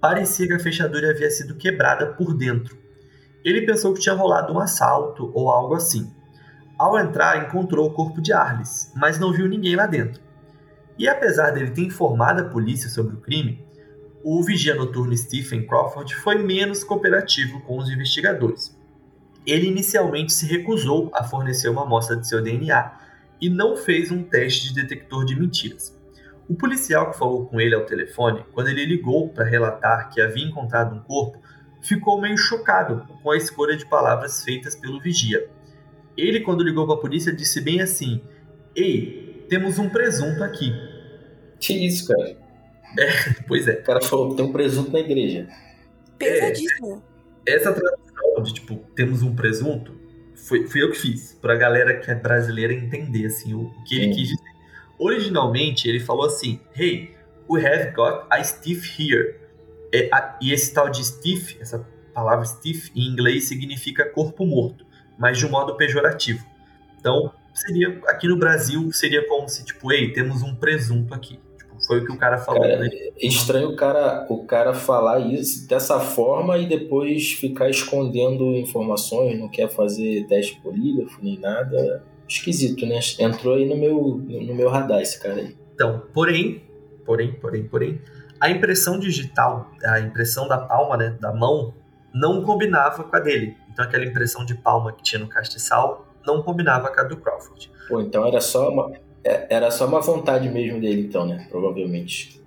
[0.00, 2.76] Parecia que a fechadura havia sido quebrada por dentro.
[3.44, 6.10] Ele pensou que tinha rolado um assalto ou algo assim.
[6.82, 10.20] Ao entrar, encontrou o corpo de Arles, mas não viu ninguém lá dentro.
[10.98, 13.64] E apesar dele ter informado a polícia sobre o crime,
[14.24, 18.76] o vigia noturno Stephen Crawford foi menos cooperativo com os investigadores.
[19.46, 22.98] Ele inicialmente se recusou a fornecer uma amostra de seu DNA
[23.40, 25.96] e não fez um teste de detector de mentiras.
[26.48, 30.48] O policial que falou com ele ao telefone, quando ele ligou para relatar que havia
[30.48, 31.38] encontrado um corpo,
[31.80, 35.48] ficou meio chocado com a escolha de palavras feitas pelo vigia.
[36.16, 38.20] Ele, quando ligou para a polícia, disse bem assim:
[38.76, 40.72] Ei, temos um presunto aqui.
[41.60, 42.36] Que isso, cara?
[42.98, 43.74] É, pois é.
[43.74, 45.48] O cara falou: tem um presunto na igreja.
[46.18, 47.02] Pesadíssimo.
[47.46, 49.92] É, essa tradução de tipo, temos um presunto,
[50.34, 53.94] foi, fui eu que fiz, pra galera que é brasileira entender assim, o, o que
[53.96, 54.18] ele Sim.
[54.18, 54.52] quis dizer.
[54.98, 57.14] Originalmente, ele falou assim: Hey,
[57.48, 59.36] we have got a stiff here.
[59.92, 64.86] É, a- e esse tal de stiff, essa palavra stiff em inglês significa corpo morto,
[65.22, 66.44] mas de um modo pejorativo.
[66.98, 71.38] Então, seria aqui no Brasil seria como se tipo, ei, temos um presunto aqui.
[71.56, 72.60] Tipo, foi o que o cara falou.
[72.60, 72.88] Cara, né?
[72.92, 79.38] É estranho o cara, o cara falar isso dessa forma e depois ficar escondendo informações,
[79.38, 82.02] não quer fazer teste polígrafo nem nada.
[82.26, 82.98] Esquisito, né?
[83.20, 85.56] Entrou aí no meu, no meu radar esse cara aí.
[85.72, 86.64] Então, porém,
[87.06, 88.00] porém, porém, porém,
[88.40, 91.72] a impressão digital, a impressão da palma, né, da mão,
[92.12, 93.56] não combinava com a dele.
[93.72, 97.70] Então, aquela impressão de palma que tinha no castiçal não combinava com a do Crawford.
[97.88, 98.92] Pô, então era só uma,
[99.24, 101.46] é- era só uma vontade mesmo dele, então, né?
[101.50, 102.40] Provavelmente.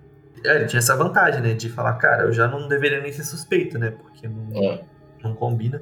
[0.43, 3.23] É, ele tinha essa vantagem, né, de falar, cara, eu já não deveria nem ser
[3.23, 4.81] suspeito, né, porque não, É.
[5.23, 5.81] não combina.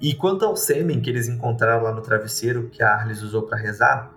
[0.00, 3.56] E quanto ao sêmen que eles encontraram lá no travesseiro que a Arles usou para
[3.56, 4.12] rezar,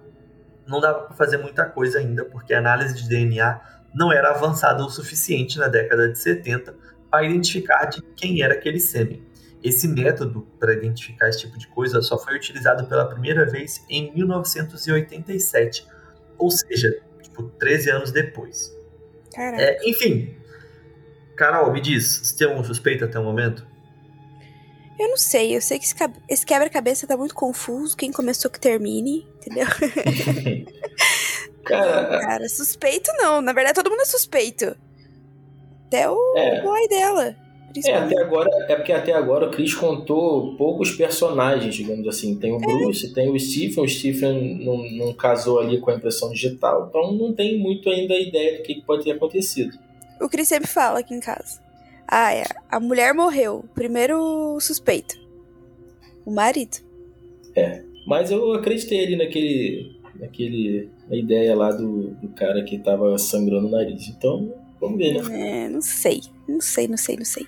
[0.65, 3.61] não dava para fazer muita coisa ainda, porque a análise de DNA
[3.93, 6.73] não era avançada o suficiente na década de 70
[7.11, 9.23] para identificar de quem era aquele sêmen.
[9.67, 14.13] Esse método para identificar esse tipo de coisa só foi utilizado pela primeira vez em
[14.13, 15.87] 1987,
[16.37, 18.71] ou seja, tipo 13 anos depois.
[19.35, 20.35] É, enfim,
[21.35, 23.65] Carol, me diz, você tem algum suspeito até o momento?
[24.99, 25.85] Eu não sei, eu sei que
[26.29, 27.97] esse quebra-cabeça tá muito confuso.
[27.97, 29.65] Quem começou que termine, entendeu?
[31.65, 33.41] Cara, Cara, suspeito não.
[33.41, 34.77] Na verdade, todo mundo é suspeito.
[35.87, 36.61] Até o É.
[36.61, 37.35] boy dela.
[37.83, 42.37] É, até agora, é porque até agora o Chris contou poucos personagens, digamos assim.
[42.37, 43.83] Tem o Bruce, tem o Stephen.
[43.83, 48.13] O Stephen não, não casou ali com a impressão digital, então não tem muito ainda
[48.13, 49.77] a ideia do que pode ter acontecido.
[50.21, 51.59] O Chris sempre fala aqui em casa.
[52.07, 52.45] Ah, é.
[52.69, 53.65] A mulher morreu.
[53.73, 55.15] Primeiro suspeito.
[56.25, 56.77] O marido.
[58.05, 63.67] Mas eu acreditei ali naquele, naquele, na ideia lá do, do cara que tava sangrando
[63.67, 64.07] o nariz.
[64.07, 65.65] Então, vamos ver, né?
[65.65, 66.21] É, não sei.
[66.47, 67.45] Não sei, não sei, não sei.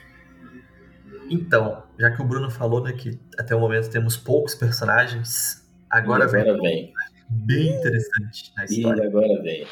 [1.30, 6.26] Então, já que o Bruno falou né, que até o momento temos poucos personagens, agora
[6.26, 6.94] E vem agora vem.
[7.30, 9.06] bem interessante na E história.
[9.06, 9.68] agora vem.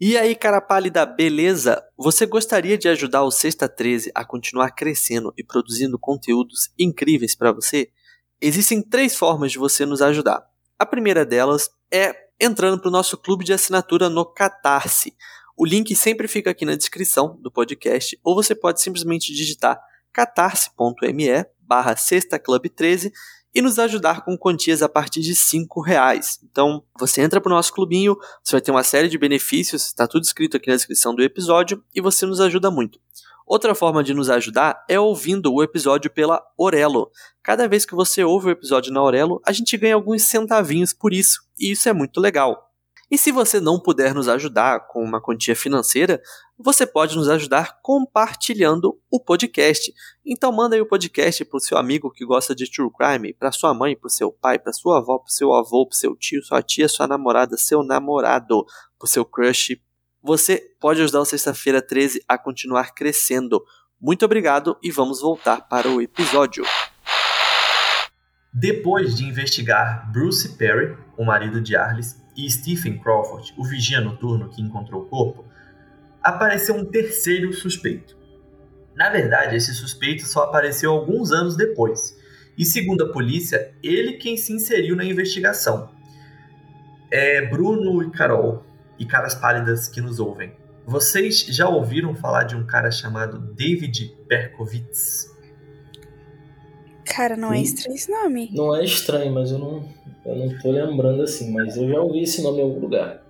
[0.00, 1.82] E aí, cara pálida, beleza?
[1.96, 7.52] Você gostaria de ajudar o Sexta 13 a continuar crescendo e produzindo conteúdos incríveis para
[7.52, 7.88] você?
[8.40, 10.44] Existem três formas de você nos ajudar.
[10.78, 15.14] A primeira delas é entrando para o nosso clube de assinatura no Catarse.
[15.56, 19.80] O link sempre fica aqui na descrição do podcast, ou você pode simplesmente digitar
[20.12, 23.12] catarse.me barra Sexta Club 13
[23.54, 26.40] e nos ajudar com quantias a partir de R$ reais.
[26.42, 30.08] Então, você entra para o nosso clubinho, você vai ter uma série de benefícios, está
[30.08, 32.98] tudo escrito aqui na descrição do episódio e você nos ajuda muito.
[33.46, 37.10] Outra forma de nos ajudar é ouvindo o episódio pela Orelo.
[37.42, 41.12] Cada vez que você ouve o episódio na Orelo, a gente ganha alguns centavinhos por
[41.12, 42.63] isso, e isso é muito legal.
[43.14, 46.20] E se você não puder nos ajudar com uma quantia financeira,
[46.58, 49.94] você pode nos ajudar compartilhando o podcast.
[50.26, 53.52] Então manda aí o podcast para o seu amigo que gosta de true crime, para
[53.52, 55.96] sua mãe, para o seu pai, para sua avó, para o seu avô, para o
[55.96, 58.64] seu tio, sua tia, sua namorada, seu namorado,
[58.98, 59.80] para o seu crush.
[60.20, 63.62] você pode ajudar o Sexta-feira 13 a continuar crescendo.
[64.00, 66.64] Muito obrigado e vamos voltar para o episódio.
[68.52, 74.48] Depois de investigar Bruce Perry, o marido de Arliss, e Stephen Crawford, o vigia noturno
[74.48, 75.44] que encontrou o corpo,
[76.22, 78.16] apareceu um terceiro suspeito.
[78.94, 82.16] Na verdade, esse suspeito só apareceu alguns anos depois,
[82.56, 85.90] e segundo a polícia, ele quem se inseriu na investigação.
[87.10, 88.64] É Bruno e Carol,
[88.98, 90.52] e caras pálidas que nos ouvem.
[90.86, 95.33] Vocês já ouviram falar de um cara chamado David Berkowitz?
[97.04, 98.50] Cara, não é estranho esse nome.
[98.52, 99.88] Não é estranho, mas eu não,
[100.24, 103.22] eu não tô lembrando assim, mas eu já ouvi esse nome em algum lugar.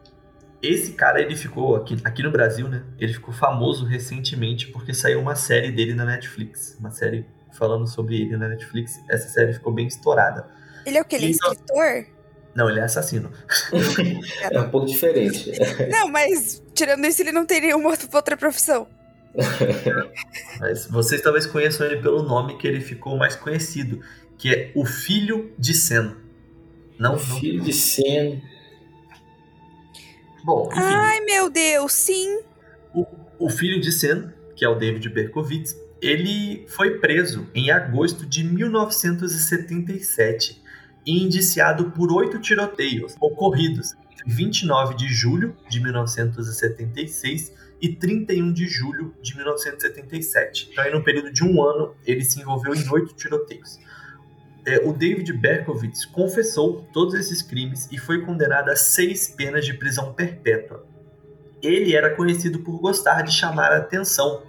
[0.63, 2.83] Esse cara, ele ficou aqui, aqui no Brasil, né?
[2.99, 6.77] Ele ficou famoso recentemente porque saiu uma série dele na Netflix.
[6.81, 8.99] Uma série falando sobre ele na Netflix.
[9.11, 10.47] Essa série ficou bem estourada.
[10.87, 11.17] Ele é o que?
[11.17, 12.07] Ele é Então- escritor?
[12.55, 13.31] Não, ele é assassino.
[14.51, 15.51] É um pouco diferente.
[15.91, 18.87] Não, mas tirando isso, ele não tem nenhuma outra- outra profissão.
[20.61, 24.01] Mas vocês talvez conheçam ele pelo nome que ele ficou mais conhecido,
[24.39, 26.15] que é o Filho de Sen.
[26.99, 27.19] Não, não.
[27.19, 28.43] Filho de Sen.
[30.45, 30.81] Bom, enfim.
[30.81, 32.41] Ai, meu Deus, sim.
[32.95, 33.07] O,
[33.39, 38.45] o filho de Sen, que é o David Berkowitz, ele foi preso em agosto de
[38.45, 40.63] 1977
[41.07, 47.53] e indiciado por oito tiroteios ocorridos entre 29 de julho de 1976
[47.85, 50.71] e 31 de julho de 1977.
[50.73, 53.79] Então, aí, no período de um ano, ele se envolveu em oito tiroteios.
[54.67, 59.75] É, o David Berkowitz confessou todos esses crimes e foi condenado a seis penas de
[59.75, 60.95] prisão perpétua
[61.67, 64.43] ele era conhecido por gostar de chamar a atenção.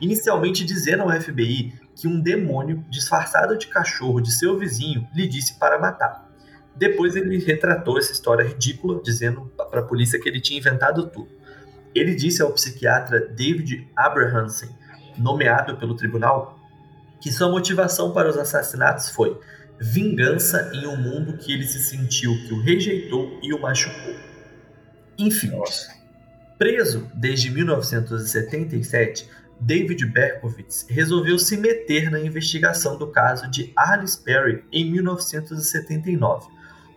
[0.00, 5.58] Inicialmente dizendo ao FBI que um demônio disfarçado de cachorro de seu vizinho lhe disse
[5.58, 6.28] para matar.
[6.76, 11.28] Depois ele retratou essa história ridícula, dizendo para a polícia que ele tinha inventado tudo.
[11.94, 14.68] Ele disse ao psiquiatra David Abrahamson,
[15.16, 16.58] nomeado pelo tribunal,
[17.20, 19.38] que sua motivação para os assassinatos foi
[19.80, 24.14] vingança em um mundo que ele se sentiu que o rejeitou e o machucou.
[25.18, 25.92] Enfim, Nossa.
[26.58, 29.28] Preso desde 1977,
[29.60, 36.46] David Berkowitz resolveu se meter na investigação do caso de Arliss Perry em 1979,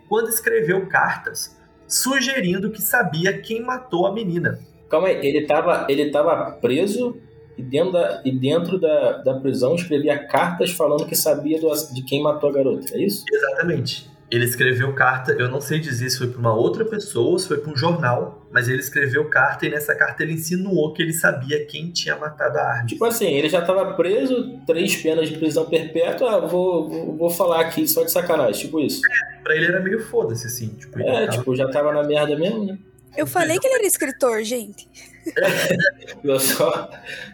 [0.07, 1.57] quando escreveu cartas
[1.87, 4.59] sugerindo que sabia quem matou a menina.
[4.89, 7.17] Calma aí, ele tava, ele tava preso
[7.57, 12.03] e dentro, da, e dentro da, da prisão escrevia cartas falando que sabia do, de
[12.03, 13.23] quem matou a garota, é isso?
[13.31, 14.09] Exatamente.
[14.29, 17.47] Ele escreveu carta, eu não sei dizer se foi para uma outra pessoa ou se
[17.47, 21.13] foi para um jornal, mas ele escreveu carta e nessa carta ele insinuou que ele
[21.13, 22.89] sabia quem tinha matado a Arliss.
[22.91, 27.29] Tipo assim, ele já tava preso, três penas de prisão perpétua, ah, vou, vou, vou
[27.29, 28.99] falar aqui só de sacanagem, tipo isso.
[29.43, 30.67] Pra ele era meio foda-se, assim.
[30.77, 32.77] Tipo, É, tava- tipo, já tava na merda mesmo, né?
[33.15, 34.87] Eu falei que ele era escritor, gente.
[36.23, 36.89] Eu só.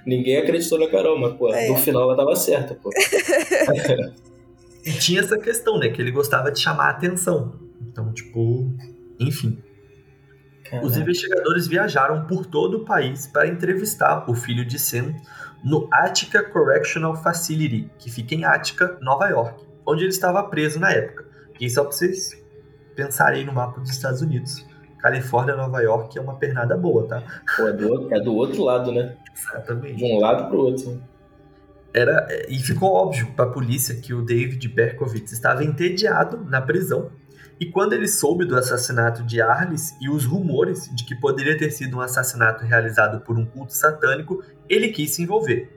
[0.06, 1.68] Ninguém acreditou na Carol, mas, pô, É.
[1.70, 2.90] no final ela tava certa, pô.
[4.86, 5.88] E tinha essa questão, né?
[5.90, 7.58] Que ele gostava de chamar a atenção.
[7.82, 8.70] Então, tipo,
[9.18, 9.58] enfim.
[10.66, 11.00] Os Caraca.
[11.00, 15.14] investigadores viajaram por todo o país para entrevistar o filho de Sam
[15.64, 20.92] no Attica Correctional Facility, que fica em Attica, Nova York, onde ele estava preso na
[20.92, 21.26] época.
[21.62, 22.32] E só para vocês
[22.94, 24.66] pensarem no mapa dos Estados Unidos.
[25.04, 27.22] Califórnia, Nova York é uma pernada boa, tá?
[27.58, 29.18] Pô, é do, é do outro lado, né?
[29.36, 29.98] Exatamente.
[29.98, 31.04] De um lado pro outro.
[31.94, 37.12] Era, e ficou óbvio para a polícia que o David Berkowitz estava entediado na prisão.
[37.60, 41.70] E quando ele soube do assassinato de Arliss e os rumores de que poderia ter
[41.70, 45.70] sido um assassinato realizado por um culto satânico, ele quis se envolver.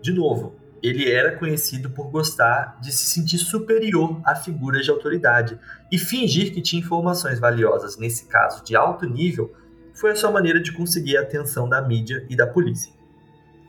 [0.00, 5.58] De novo, ele era conhecido por gostar de se sentir superior a figuras de autoridade
[5.90, 9.52] e fingir que tinha informações valiosas nesse caso de alto nível
[9.92, 12.92] foi a sua maneira de conseguir a atenção da mídia e da polícia.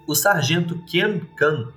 [0.08, 1.67] O sargento Ken Kahn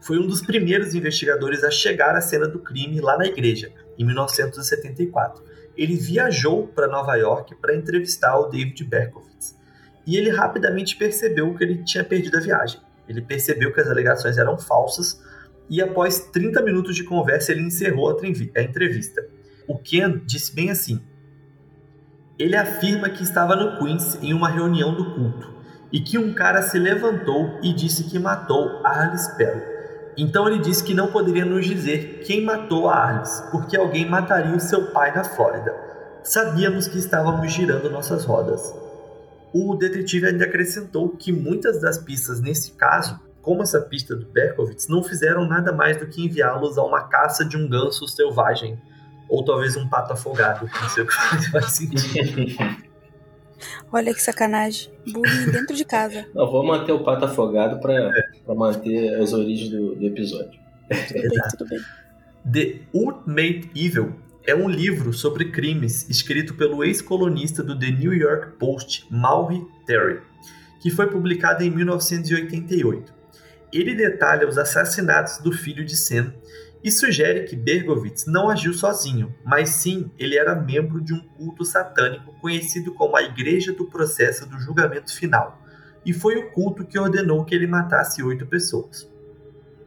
[0.00, 4.04] foi um dos primeiros investigadores a chegar à cena do crime lá na igreja, em
[4.04, 5.42] 1974.
[5.74, 9.58] Ele viajou para Nova York para entrevistar o David Berkowitz.
[10.06, 12.80] E ele rapidamente percebeu que ele tinha perdido a viagem.
[13.08, 15.22] Ele percebeu que as alegações eram falsas
[15.68, 19.24] e após 30 minutos de conversa ele encerrou a trevi- a entrevista.
[19.66, 21.00] O Ken disse bem assim:
[22.38, 25.52] Ele afirma que estava no Queens em uma reunião do culto
[25.92, 29.62] e que um cara se levantou e disse que matou Arliss Perry.
[30.16, 34.54] Então ele disse que não poderia nos dizer quem matou a Arliss, porque alguém mataria
[34.56, 35.74] o seu pai na Flórida.
[36.22, 38.74] Sabíamos que estávamos girando nossas rodas.
[39.54, 44.88] O detetive ainda acrescentou que muitas das pistas nesse caso, como essa pista do Berkowitz,
[44.88, 48.76] não fizeram nada mais do que enviá-los a uma caça de um ganso selvagem,
[49.28, 51.14] ou talvez um pato afogado, não sei o que
[51.52, 52.74] faz sentido.
[53.92, 54.92] Olha que sacanagem.
[55.06, 56.26] Bullying dentro de casa.
[56.34, 58.12] Não, vou manter o pato afogado pra,
[58.44, 60.60] pra manter as origens do, do episódio.
[60.88, 61.80] Tudo bem, tudo bem.
[62.52, 64.14] The Ultimate Evil
[64.46, 70.20] é um livro sobre crimes escrito pelo ex-colunista do The New York Post, Maury Terry,
[70.80, 73.12] que foi publicado em 1988.
[73.72, 76.34] Ele detalha os assassinatos do filho de Sam
[76.82, 81.64] e sugere que Bergovitz não agiu sozinho, mas sim ele era membro de um culto
[81.64, 85.58] satânico conhecido como a Igreja do Processo do Julgamento Final,
[86.04, 89.10] e foi o culto que ordenou que ele matasse oito pessoas.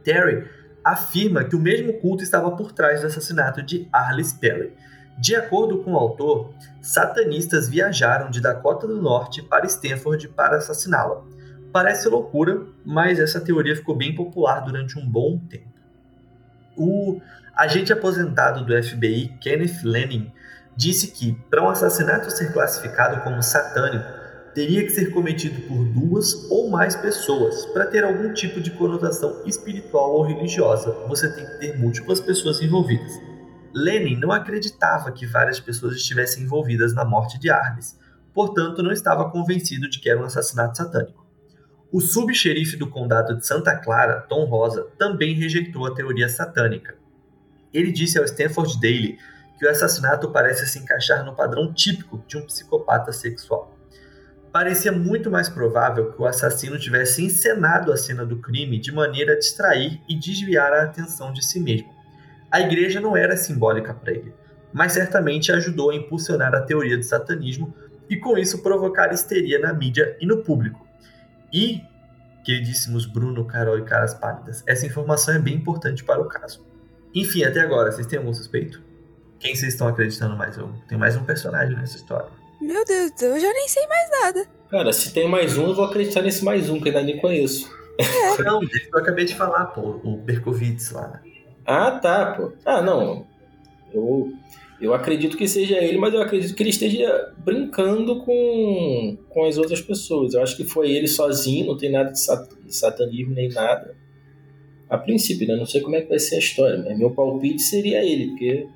[0.02, 0.48] Terry
[0.92, 4.72] afirma que o mesmo culto estava por trás do assassinato de Arliss Perry.
[5.18, 11.22] De acordo com o autor, satanistas viajaram de Dakota do Norte para Stanford para assassiná-la.
[11.72, 15.68] Parece loucura, mas essa teoria ficou bem popular durante um bom tempo.
[16.76, 17.20] O
[17.54, 20.30] agente aposentado do FBI, Kenneth Lennon,
[20.76, 24.06] disse que, para um assassinato ser classificado como satânico,
[24.54, 27.66] teria que ser cometido por duas ou mais pessoas.
[27.66, 32.60] Para ter algum tipo de conotação espiritual ou religiosa, você tem que ter múltiplas pessoas
[32.60, 33.12] envolvidas.
[33.74, 37.98] Lenin não acreditava que várias pessoas estivessem envolvidas na morte de Arles,
[38.34, 41.26] portanto, não estava convencido de que era um assassinato satânico.
[41.90, 46.96] O subxerife do condado de Santa Clara, Tom Rosa, também rejeitou a teoria satânica.
[47.72, 49.18] Ele disse ao Stanford Daily
[49.58, 53.77] que o assassinato parece se encaixar no padrão típico de um psicopata sexual.
[54.58, 59.34] Parecia muito mais provável que o assassino tivesse encenado a cena do crime de maneira
[59.34, 61.94] a distrair e desviar a atenção de si mesmo.
[62.50, 64.34] A igreja não era simbólica para ele,
[64.72, 67.72] mas certamente ajudou a impulsionar a teoria do satanismo
[68.10, 70.84] e com isso provocar histeria na mídia e no público.
[71.52, 71.80] E,
[72.42, 76.66] queridíssimos Bruno, Carol e Caras Pálidas, essa informação é bem importante para o caso.
[77.14, 78.82] Enfim, até agora, vocês têm algum suspeito?
[79.38, 80.58] Quem vocês estão acreditando mais?
[80.88, 82.37] Tem mais um personagem nessa história.
[82.60, 84.46] Meu Deus, eu já nem sei mais nada.
[84.70, 87.70] Cara, se tem mais um, eu vou acreditar nesse mais um, que ainda nem conheço.
[88.44, 91.20] Não, desse que eu acabei de falar, pô, o Berkovitz lá.
[91.64, 92.52] Ah, tá, pô.
[92.64, 93.26] Ah, não.
[93.92, 94.32] Eu,
[94.80, 99.56] eu acredito que seja ele, mas eu acredito que ele esteja brincando com, com as
[99.58, 100.34] outras pessoas.
[100.34, 103.96] Eu acho que foi ele sozinho, não tem nada de, sat de satanismo nem nada.
[104.88, 105.56] A princípio, né?
[105.56, 108.66] Não sei como é que vai ser a história, mas meu palpite seria ele, porque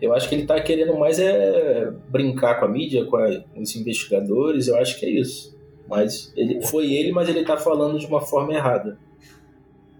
[0.00, 3.60] eu acho que ele tá querendo mais é brincar com a mídia, com, a, com
[3.60, 5.56] os investigadores, eu acho que é isso.
[5.88, 8.98] Mas ele foi ele, mas ele tá falando de uma forma errada.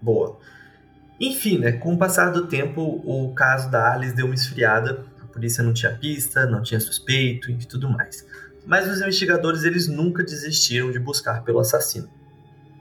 [0.01, 0.37] Boa.
[1.19, 5.05] Enfim, né, com o passar do tempo, o caso da Arles deu uma esfriada.
[5.21, 8.25] A polícia não tinha pista, não tinha suspeito e tudo mais.
[8.65, 12.09] Mas os investigadores eles nunca desistiram de buscar pelo assassino.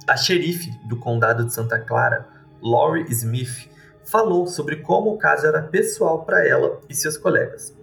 [0.07, 2.27] A xerife do condado de Santa Clara,
[2.63, 3.69] Laurie Smith,
[4.05, 7.75] falou sobre como o caso era pessoal para ela e seus colegas.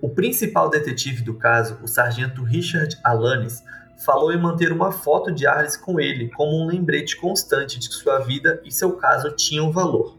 [0.00, 3.62] O principal detetive do caso, o sargento Richard Alanis,
[4.04, 7.94] falou em manter uma foto de Arles com ele como um lembrete constante de que
[7.94, 10.16] sua vida e seu caso tinham valor.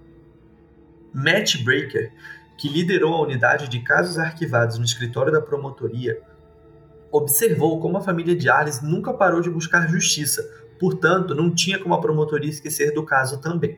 [1.13, 2.11] Matt Breaker,
[2.57, 6.19] que liderou a unidade de casos arquivados no escritório da promotoria,
[7.11, 10.43] observou como a família de Arles nunca parou de buscar justiça,
[10.79, 13.77] portanto, não tinha como a promotoria esquecer do caso também.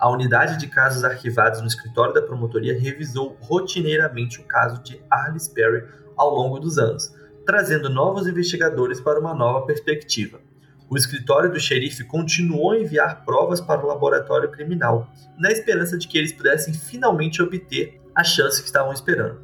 [0.00, 5.46] A unidade de casos arquivados no escritório da promotoria revisou rotineiramente o caso de Arliss
[5.46, 5.84] Perry
[6.16, 10.40] ao longo dos anos, trazendo novos investigadores para uma nova perspectiva.
[10.88, 16.08] O escritório do xerife continuou a enviar provas para o laboratório criminal, na esperança de
[16.08, 19.42] que eles pudessem finalmente obter a chance que estavam esperando.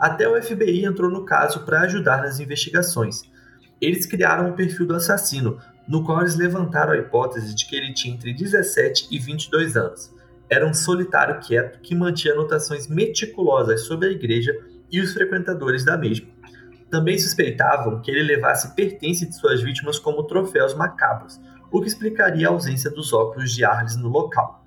[0.00, 3.22] Até o FBI entrou no caso para ajudar nas investigações.
[3.80, 7.92] Eles criaram o perfil do assassino, no qual eles levantaram a hipótese de que ele
[7.92, 10.14] tinha entre 17 e 22 anos.
[10.48, 14.54] Era um solitário quieto que mantinha anotações meticulosas sobre a igreja
[14.90, 16.28] e os frequentadores da mesma.
[16.90, 22.48] Também suspeitavam que ele levasse pertences de suas vítimas como troféus macabros, o que explicaria
[22.48, 24.66] a ausência dos óculos de Arles no local.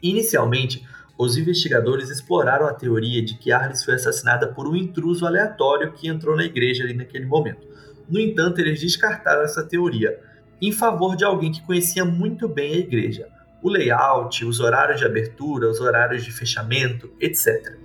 [0.00, 0.86] Inicialmente,
[1.18, 6.06] os investigadores exploraram a teoria de que Arles foi assassinada por um intruso aleatório que
[6.06, 7.66] entrou na igreja ali naquele momento.
[8.08, 10.16] No entanto, eles descartaram essa teoria,
[10.60, 13.28] em favor de alguém que conhecia muito bem a igreja,
[13.62, 17.76] o layout, os horários de abertura, os horários de fechamento, etc.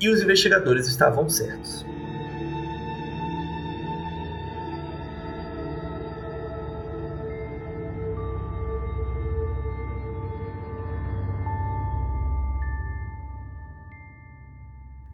[0.00, 1.84] E os investigadores estavam certos.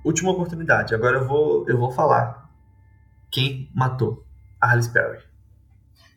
[0.05, 0.95] Última oportunidade.
[0.95, 2.51] Agora eu vou, eu vou falar
[3.30, 4.22] quem matou
[4.61, 5.34] Alice Perry.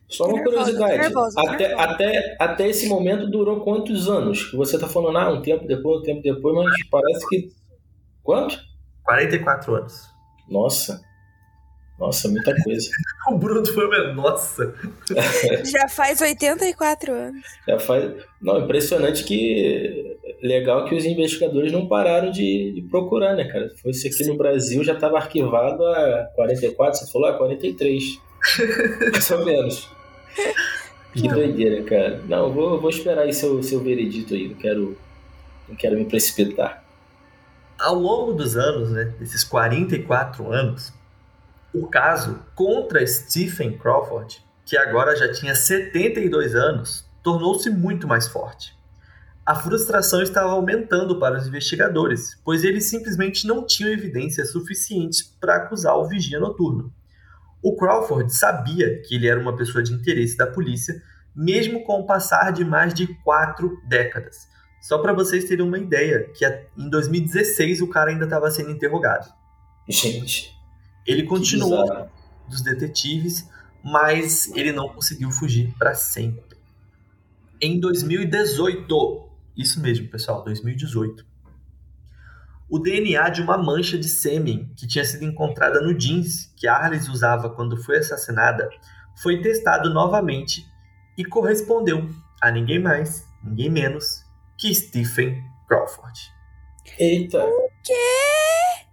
[0.08, 0.98] Só uma curiosidade.
[0.98, 4.50] Nervosa, até, até, até esse momento durou quantos anos?
[4.52, 7.52] Você está falando, ah, um tempo depois, um tempo depois, mas parece que.
[8.22, 8.58] Quanto?
[9.04, 10.08] 44 anos.
[10.48, 11.02] Nossa.
[11.98, 12.88] Nossa, muita coisa.
[13.28, 14.72] o Bruno foi nossa.
[15.64, 17.42] Já faz 84 anos.
[17.66, 18.14] Já faz.
[18.40, 23.68] Não, impressionante que legal que os investigadores não pararam de, de procurar, né, cara?
[23.70, 24.30] Se fosse aqui Sim.
[24.30, 28.20] no Brasil já estava arquivado a 44, você falou a 43.
[29.12, 29.97] Mais ou menos.
[31.12, 32.22] Que doideira, cara.
[32.28, 34.48] Não, vou, vou esperar aí seu, seu veredito aí.
[34.48, 34.98] Não quero,
[35.68, 36.84] não quero me precipitar.
[37.78, 40.92] Ao longo dos anos, né, desses 44 anos,
[41.72, 48.76] o caso contra Stephen Crawford, que agora já tinha 72 anos, tornou-se muito mais forte.
[49.46, 55.56] A frustração estava aumentando para os investigadores, pois eles simplesmente não tinham evidências suficientes para
[55.56, 56.92] acusar o vigia noturno.
[57.62, 61.02] O Crawford sabia que ele era uma pessoa de interesse da polícia,
[61.34, 64.48] mesmo com o passar de mais de quatro décadas.
[64.80, 66.46] Só para vocês terem uma ideia, que
[66.76, 69.28] em 2016 o cara ainda estava sendo interrogado.
[69.88, 70.56] Gente.
[71.06, 72.08] Ele continuou
[72.48, 73.48] dos detetives,
[73.82, 76.56] mas ele não conseguiu fugir para sempre.
[77.60, 81.26] Em 2018, isso mesmo, pessoal, 2018,
[82.70, 87.08] o DNA de uma mancha de sêmen que tinha sido encontrada no jeans que Arles
[87.08, 88.68] usava quando foi assassinada
[89.22, 90.66] foi testado novamente
[91.16, 92.08] e correspondeu
[92.40, 94.24] a ninguém mais, ninguém menos
[94.56, 96.20] que Stephen Crawford.
[96.98, 97.44] Eita!
[97.44, 98.86] O quê?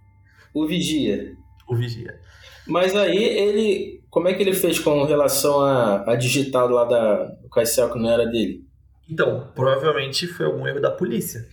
[0.52, 2.18] O Vigia o vigia.
[2.66, 4.04] Mas aí ele.
[4.10, 7.98] Como é que ele fez com relação a, a digital lá da, do Caicel que
[7.98, 8.64] não era dele?
[9.08, 11.46] Então, provavelmente foi algum erro da polícia.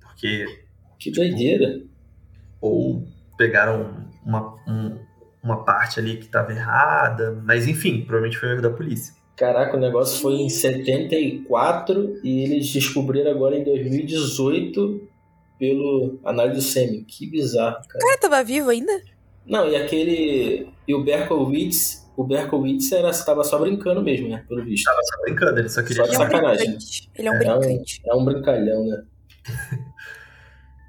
[0.00, 0.66] Porque.
[0.98, 1.80] Que doideira.
[2.60, 4.98] Ou pegaram uma, um,
[5.42, 7.40] uma parte ali que estava errada.
[7.44, 9.14] Mas enfim, provavelmente foi um erro da polícia.
[9.36, 15.08] Caraca, o negócio foi em 74 e eles descobriram agora em 2018
[15.58, 17.04] pelo análise do sêmen.
[17.04, 18.04] Que bizarro, cara.
[18.04, 19.00] O cara tava vivo ainda?
[19.46, 20.68] Não, e aquele.
[20.86, 22.06] E o Berkowitz.
[22.16, 24.44] O Berkowitz era, tava só brincando mesmo, né?
[24.48, 24.84] Pelo visto.
[24.84, 26.04] Tava só brincando, ele só queria.
[26.04, 26.78] Só de sacanagem.
[27.16, 28.02] Ele é um é, brincante.
[28.04, 29.04] É um, é um brincalhão, né?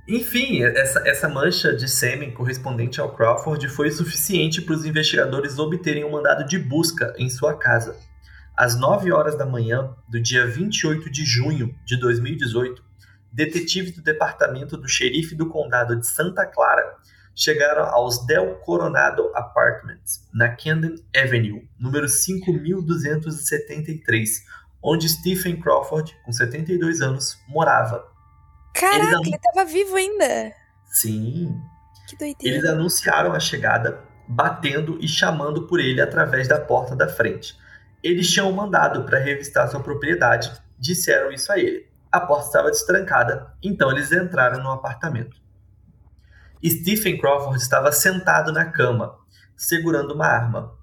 [0.10, 6.04] Enfim, essa, essa mancha de sêmen correspondente ao Crawford foi suficiente para os investigadores obterem
[6.04, 7.96] um mandado de busca em sua casa.
[8.58, 12.84] Às 9 horas da manhã do dia 28 de junho de 2018,
[13.32, 16.96] detetives do departamento do xerife do condado de Santa Clara
[17.36, 24.44] chegaram aos Del Coronado Apartments, na Camden Avenue, número 5273,
[24.82, 28.18] onde Stephen Crawford, com 72 anos, morava.
[28.80, 30.54] Caraca, Eles ele estava vivo ainda.
[30.86, 31.62] Sim.
[32.08, 32.58] Que doideira.
[32.58, 37.58] Eles anunciaram a chegada, batendo e chamando por ele através da porta da frente.
[38.02, 41.90] Eles tinham mandado para revistar sua propriedade, disseram isso a ele.
[42.10, 45.38] A porta estava destrancada, então eles entraram no apartamento.
[46.66, 49.18] Stephen Crawford estava sentado na cama,
[49.58, 50.74] segurando uma arma.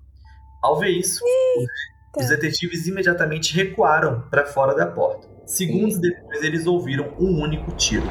[0.62, 1.72] Ao ver isso, Eita.
[2.18, 5.35] os detetives imediatamente recuaram para fora da porta.
[5.46, 8.06] Segundos depois, eles ouviram um único tiro.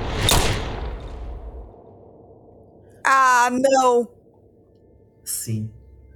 [3.05, 4.07] Ah, não!
[5.23, 5.69] Sim.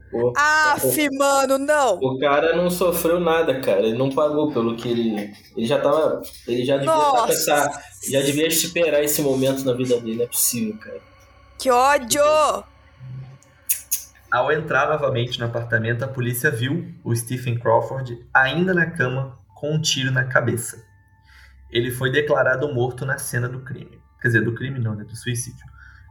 [0.09, 1.99] Pô, Aff, o, mano, não!
[1.99, 3.81] O cara não sofreu nada, cara.
[3.81, 5.31] Ele não pagou pelo que ele.
[5.55, 6.21] Ele já tava.
[6.47, 7.83] Ele já devia tá pensar.
[8.09, 10.15] Já devia esperar esse momento na vida dele.
[10.15, 10.99] Não é possível, cara.
[11.59, 12.23] Que ódio!
[14.31, 19.73] Ao entrar novamente no apartamento, a polícia viu o Stephen Crawford ainda na cama com
[19.73, 20.88] um tiro na cabeça.
[21.71, 24.01] Ele foi declarado morto na cena do crime.
[24.21, 25.03] Quer dizer, do crime não, né?
[25.03, 25.65] Do suicídio.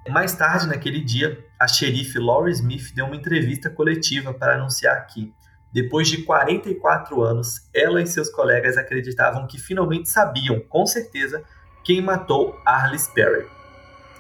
[0.09, 5.35] Mais tarde, naquele dia, a xerife Laurie Smith deu uma entrevista coletiva para anunciar que,
[5.73, 11.43] depois de 44 anos, ela e seus colegas acreditavam que finalmente sabiam, com certeza,
[11.85, 13.47] quem matou Arliss Perry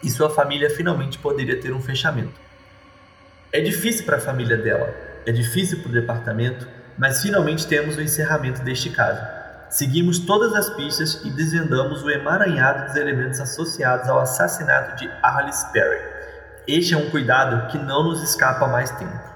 [0.02, 2.38] e sua família finalmente poderia ter um fechamento.
[3.50, 6.68] É difícil para a família dela, é difícil para o departamento,
[6.98, 9.37] mas finalmente temos o encerramento deste caso.
[9.70, 15.62] Seguimos todas as pistas e desvendamos o emaranhado dos elementos associados ao assassinato de Arliss
[15.72, 16.00] Perry.
[16.66, 19.28] Este é um cuidado que não nos escapa mais tempo.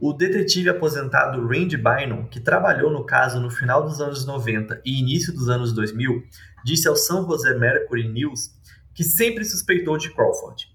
[0.00, 5.00] O detetive aposentado Randy Bynum, que trabalhou no caso no final dos anos 90 e
[5.00, 6.22] início dos anos 2000,
[6.64, 8.52] disse ao San Jose Mercury News
[8.94, 10.68] que sempre suspeitou de Crawford.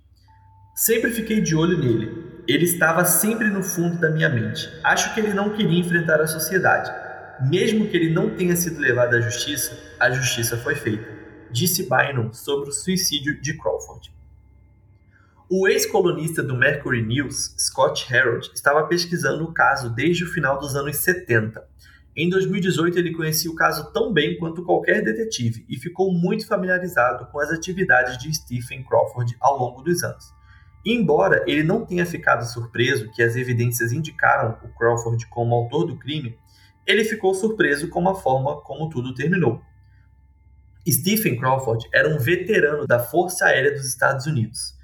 [0.75, 2.43] Sempre fiquei de olho nele.
[2.45, 4.69] Ele estava sempre no fundo da minha mente.
[4.83, 7.04] Acho que ele não queria enfrentar a sociedade.
[7.41, 11.07] Mesmo que ele não tenha sido levado à justiça, a justiça foi feita,
[11.51, 14.13] disse Bynum sobre o suicídio de Crawford.
[15.49, 20.75] O ex-colunista do Mercury News, Scott Harold, estava pesquisando o caso desde o final dos
[20.75, 21.63] anos 70
[22.17, 27.25] em 2018, ele conhecia o caso tão bem quanto qualquer detetive e ficou muito familiarizado
[27.25, 30.33] com as atividades de Stephen Crawford ao longo dos anos.
[30.85, 35.97] Embora ele não tenha ficado surpreso que as evidências indicaram o Crawford como autor do
[35.97, 36.39] crime,
[36.85, 39.61] ele ficou surpreso com a forma como tudo terminou.
[40.87, 44.75] Stephen Crawford era um veterano da Força Aérea dos Estados Unidos.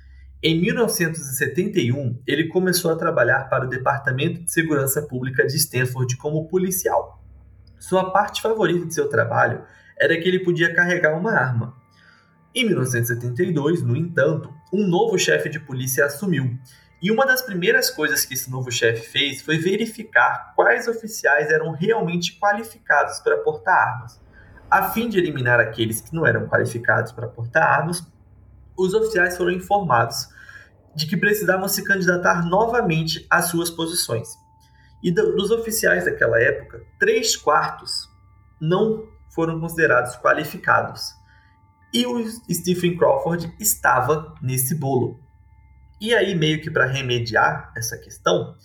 [0.43, 6.47] Em 1971, ele começou a trabalhar para o Departamento de Segurança Pública de Stanford como
[6.47, 7.23] policial.
[7.79, 9.63] Sua parte favorita de seu trabalho
[9.99, 11.75] era que ele podia carregar uma arma.
[12.55, 16.57] Em 1972, no entanto, um novo chefe de polícia assumiu,
[17.01, 21.71] e uma das primeiras coisas que esse novo chefe fez foi verificar quais oficiais eram
[21.71, 24.21] realmente qualificados para portar armas.
[24.69, 28.05] A fim de eliminar aqueles que não eram qualificados para portar armas,
[28.77, 30.29] os oficiais foram informados
[30.95, 34.29] de que precisavam se candidatar novamente às suas posições.
[35.03, 38.07] E dos oficiais daquela época, três quartos
[38.59, 41.15] não foram considerados qualificados.
[41.93, 45.19] E o Stephen Crawford estava nesse bolo.
[46.01, 48.57] E aí, meio que para remediar essa questão,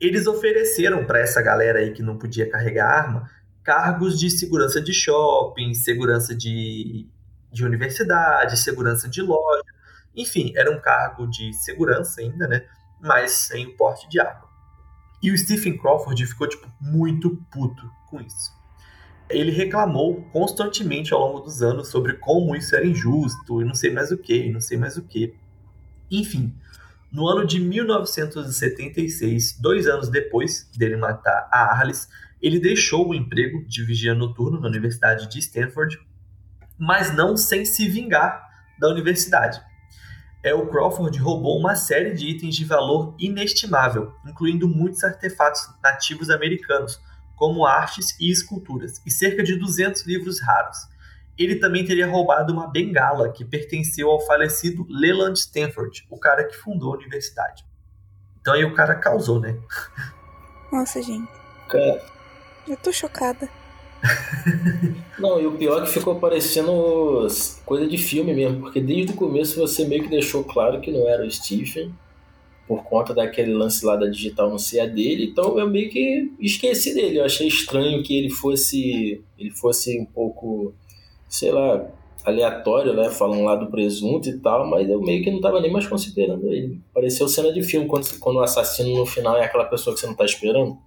[0.00, 3.28] eles ofereceram para essa galera aí que não podia carregar arma
[3.64, 7.06] cargos de segurança de shopping, segurança de,
[7.52, 9.64] de universidade, segurança de loja.
[10.16, 12.64] Enfim, era um cargo de segurança ainda, né?
[13.00, 14.48] Mas sem o porte de arma.
[15.20, 18.56] E o Stephen Crawford ficou, tipo, muito puto com isso
[19.30, 23.92] ele reclamou constantemente ao longo dos anos sobre como isso era injusto e não sei
[23.92, 25.34] mais o que, não sei mais o que.
[26.10, 26.54] Enfim,
[27.10, 32.08] no ano de 1976, dois anos depois dele matar a Arles,
[32.40, 35.98] ele deixou o emprego de vigia noturno na Universidade de Stanford,
[36.78, 38.46] mas não sem se vingar
[38.78, 39.60] da universidade.
[40.42, 46.30] É, o Crawford roubou uma série de itens de valor inestimável, incluindo muitos artefatos nativos
[46.30, 47.00] americanos,
[47.34, 50.78] como artes e esculturas, e cerca de 200 livros raros.
[51.38, 56.56] Ele também teria roubado uma bengala que pertenceu ao falecido Leland Stanford, o cara que
[56.56, 57.64] fundou a universidade.
[58.40, 59.56] Então aí o cara causou, né?
[60.72, 61.30] Nossa, gente.
[61.68, 62.02] Cara.
[62.66, 63.48] Eu tô chocada.
[65.18, 67.26] Não, e o pior é que ficou parecendo
[67.64, 71.08] coisa de filme mesmo, porque desde o começo você meio que deixou claro que não
[71.08, 71.92] era o Stephen,
[72.68, 76.30] por conta daquele lance lá da digital não ser a dele, então eu meio que
[76.38, 77.18] esqueci dele.
[77.18, 80.74] Eu achei estranho que ele fosse ele fosse um pouco,
[81.28, 81.86] sei lá,
[82.24, 85.72] aleatório, né, falando lá do presunto e tal, mas eu meio que não tava nem
[85.72, 86.80] mais considerando ele.
[86.92, 90.06] Pareceu cena de filme quando, quando o assassino no final é aquela pessoa que você
[90.06, 90.78] não tá esperando.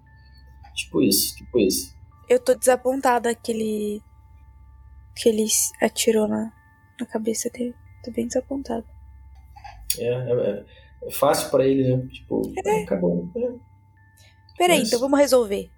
[0.75, 1.93] Tipo isso, tipo isso.
[2.29, 4.01] Eu tô desapontada que ele
[5.15, 5.45] que ele
[5.81, 6.51] atirou na,
[6.99, 7.75] na cabeça dele.
[8.03, 8.85] Tô bem desapontada.
[9.99, 10.65] É, é, é
[11.03, 12.07] é fácil para ele, né?
[12.11, 12.83] Tipo, é.
[12.83, 13.29] acabou.
[13.35, 13.51] É.
[14.57, 14.87] Peraí, Mas...
[14.87, 15.69] então vamos resolver.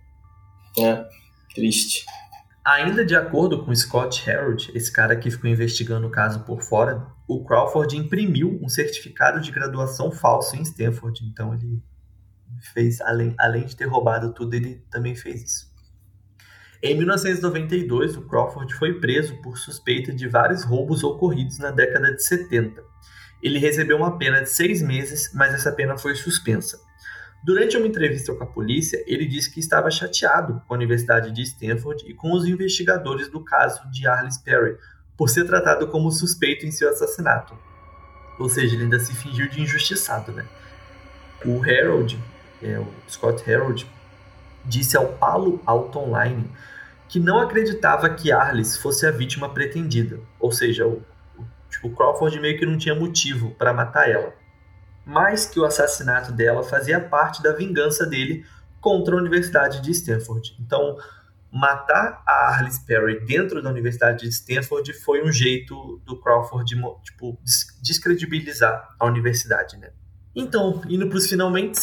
[0.78, 1.06] É,
[1.54, 2.06] triste.
[2.66, 7.06] Ainda de acordo com Scott Harold, esse cara que ficou investigando o caso por fora,
[7.28, 11.26] o Crawford imprimiu um certificado de graduação falso em Stanford.
[11.26, 11.84] Então ele
[12.74, 15.74] fez, além, além de ter roubado tudo, ele também fez isso.
[16.82, 22.24] Em 1992, o Crawford foi preso por suspeita de vários roubos ocorridos na década de
[22.24, 22.94] 70
[23.44, 26.80] ele recebeu uma pena de seis meses, mas essa pena foi suspensa.
[27.44, 31.42] Durante uma entrevista com a polícia, ele disse que estava chateado com a Universidade de
[31.42, 34.78] Stanford e com os investigadores do caso de Arliss Perry,
[35.18, 37.58] por ser tratado como suspeito em seu assassinato.
[38.40, 40.46] Ou seja, ele ainda se fingiu de injustiçado, né?
[41.46, 42.18] O Harold,
[42.62, 43.86] é, o Scott Harold,
[44.66, 46.50] disse ao Palo Alto Online
[47.10, 51.04] que não acreditava que Arliss fosse a vítima pretendida, ou seja, o
[51.74, 54.34] Tipo, o Crawford meio que não tinha motivo para matar ela.
[55.06, 58.46] Mas que o assassinato dela fazia parte da vingança dele
[58.80, 60.56] contra a Universidade de Stanford.
[60.60, 60.98] Então,
[61.52, 67.38] matar a Arliss Perry dentro da Universidade de Stanford foi um jeito do Crawford tipo,
[67.82, 69.92] descredibilizar a universidade, né?
[70.36, 71.80] Então, indo para os finalmente,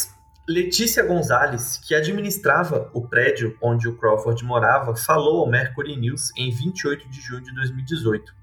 [0.47, 6.51] Letícia Gonzalez, que administrava o prédio onde o Crawford morava, falou ao Mercury News em
[6.51, 8.40] 28 de junho de 2018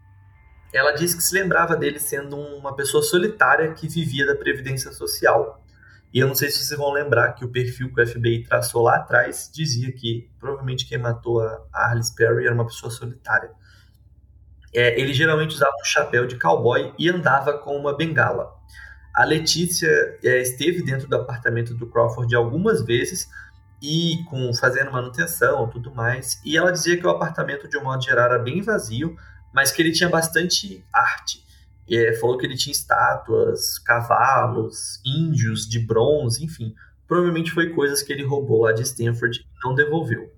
[0.73, 5.63] ela disse que se lembrava dele sendo uma pessoa solitária que vivia da previdência social.
[6.13, 8.83] E eu não sei se vocês vão lembrar que o perfil que o FBI traçou
[8.83, 13.51] lá atrás dizia que provavelmente quem matou a Arliss Perry era uma pessoa solitária.
[14.75, 18.53] É, ele geralmente usava um chapéu de cowboy e andava com uma bengala.
[19.15, 19.89] A Letícia
[20.23, 23.29] é, esteve dentro do apartamento do Crawford algumas vezes
[23.83, 26.41] e com fazendo manutenção, tudo mais.
[26.45, 29.17] E ela dizia que o apartamento de um modo geral era bem vazio,
[29.53, 31.45] mas que ele tinha bastante arte.
[31.91, 36.75] É, falou que ele tinha estátuas, cavalos, índios de bronze, enfim.
[37.07, 40.31] Provavelmente foi coisas que ele roubou lá de Stanford e não devolveu.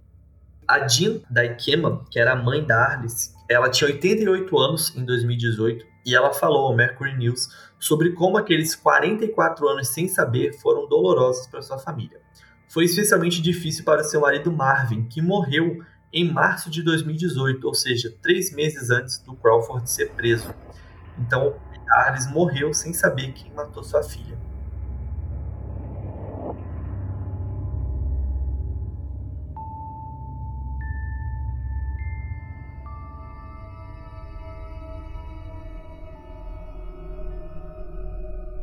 [0.66, 5.84] A Jean Daikema, que era a mãe da Arlis, ela tinha 88 anos em 2018
[6.06, 7.48] e ela falou ao Mercury News
[7.78, 12.20] sobre como aqueles 44 anos sem saber foram dolorosos para sua família.
[12.68, 18.12] Foi especialmente difícil para seu marido Marvin, que morreu em março de 2018, ou seja,
[18.20, 20.52] três meses antes do Crawford ser preso.
[21.18, 21.54] Então,
[21.90, 24.38] Arlis morreu sem saber quem matou sua filha.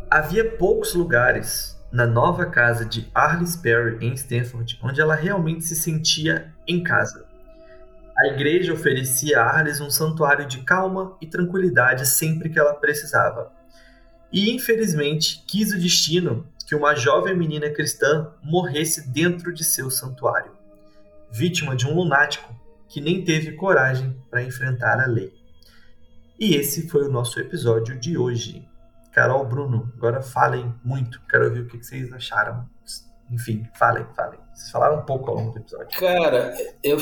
[0.10, 5.76] Havia poucos lugares na nova casa de Arliss Perry em Stanford onde ela realmente se
[5.76, 7.27] sentia em casa.
[8.20, 13.52] A igreja oferecia a Arliss um santuário de calma e tranquilidade sempre que ela precisava.
[14.34, 20.52] E infelizmente quis o destino que uma jovem menina cristã morresse dentro de seu santuário,
[21.32, 22.54] vítima de um lunático
[22.90, 25.32] que nem teve coragem para enfrentar a lei.
[26.40, 28.68] E esse foi o nosso episódio de hoje.
[29.14, 31.22] Carol, Bruno, agora falem muito.
[31.30, 32.68] Quero ouvir o que vocês acharam.
[33.32, 34.40] Enfim, falem, falem.
[34.54, 36.00] Vocês falaram um pouco ao longo do episódio.
[36.00, 36.98] Cara, eu,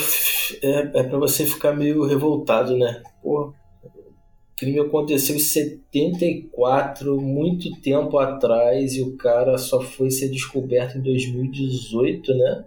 [0.61, 3.01] é, é pra você ficar meio revoltado, né?
[3.21, 3.53] Pô,
[3.85, 10.97] o crime aconteceu em 74, muito tempo atrás, e o cara só foi ser descoberto
[10.97, 12.65] em 2018, né?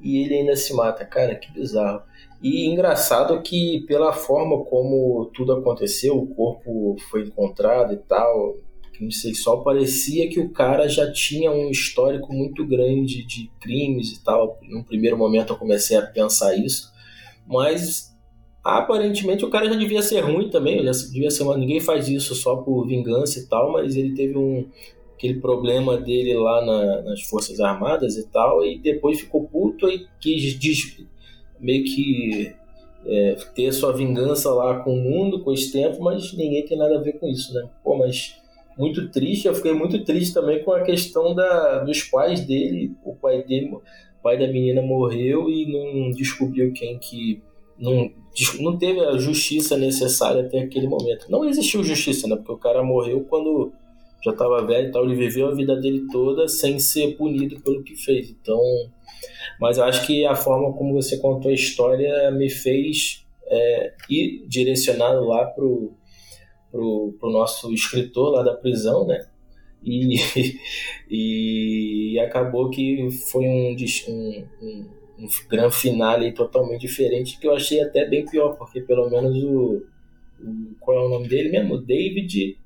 [0.00, 1.04] E ele ainda se mata.
[1.04, 2.02] Cara, que bizarro.
[2.42, 8.56] E engraçado que, pela forma como tudo aconteceu, o corpo foi encontrado e tal,
[9.00, 14.12] não sei, só parecia que o cara já tinha um histórico muito grande de crimes
[14.12, 14.58] e tal.
[14.68, 16.92] No primeiro momento eu comecei a pensar isso,
[17.46, 18.16] mas
[18.62, 22.56] aparentemente o cara já devia ser ruim também, já devia ser, ninguém faz isso só
[22.56, 24.68] por vingança e tal, mas ele teve um
[25.18, 30.06] aquele problema dele lá na, nas Forças Armadas e tal, e depois ficou puto e
[30.20, 30.56] quis
[31.58, 32.54] meio que
[33.04, 36.96] é, ter sua vingança lá com o mundo, com esse tempo, mas ninguém tem nada
[36.96, 37.68] a ver com isso, né?
[37.82, 38.36] Pô, mas
[38.78, 43.14] muito triste, eu fiquei muito triste também com a questão da, dos pais dele, o
[43.14, 43.76] pai dele,
[44.22, 47.42] pai da menina morreu e não descobriu quem que
[47.78, 48.10] não,
[48.60, 51.30] não teve a justiça necessária até aquele momento.
[51.30, 52.36] Não existiu justiça, né?
[52.36, 53.72] Porque o cara morreu quando
[54.24, 57.82] já estava velho e tal, ele viveu a vida dele toda sem ser punido pelo
[57.82, 58.30] que fez.
[58.30, 58.60] Então,
[59.60, 64.44] mas eu acho que a forma como você contou a história me fez é, ir
[64.46, 65.92] direcionado lá pro,
[66.78, 69.26] pro, pro nosso escritor lá da prisão, né?
[69.82, 70.16] E,
[71.10, 73.76] e acabou que foi um,
[74.08, 74.86] um, um,
[75.18, 79.82] um grande finale totalmente diferente, que eu achei até bem pior, porque pelo menos o,
[80.40, 81.78] o qual é o nome dele mesmo?
[81.78, 82.56] David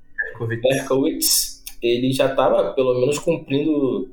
[0.61, 4.11] Berkowitz, ele já estava pelo menos cumprindo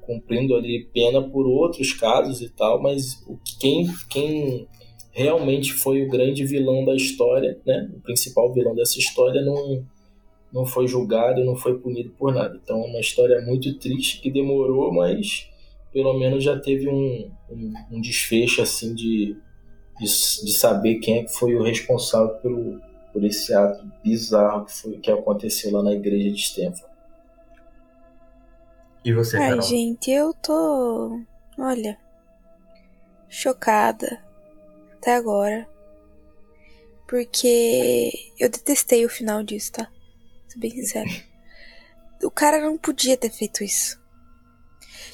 [0.00, 3.24] cumprindo ali pena por outros casos e tal, mas
[3.58, 4.68] quem, quem
[5.14, 9.86] realmente foi o grande vilão da história, né, o principal vilão dessa história, não,
[10.52, 12.60] não foi julgado e não foi punido por nada.
[12.62, 15.48] Então é uma história muito triste que demorou, mas
[15.92, 19.36] pelo menos já teve um, um, um desfecho assim de,
[20.00, 22.80] de, de, saber quem é que foi o responsável pelo,
[23.12, 26.92] por esse ato bizarro que, foi, que aconteceu lá na igreja de Stanford.
[29.04, 29.62] E você, Ai, Carol?
[29.62, 31.20] gente, eu tô.
[31.56, 31.96] Olha.
[33.28, 34.24] Chocada.
[35.04, 35.68] Até agora.
[37.06, 39.86] Porque eu detestei o final disso, tá?
[40.48, 41.10] Sou bem sincero.
[42.22, 44.02] o cara não podia ter feito isso.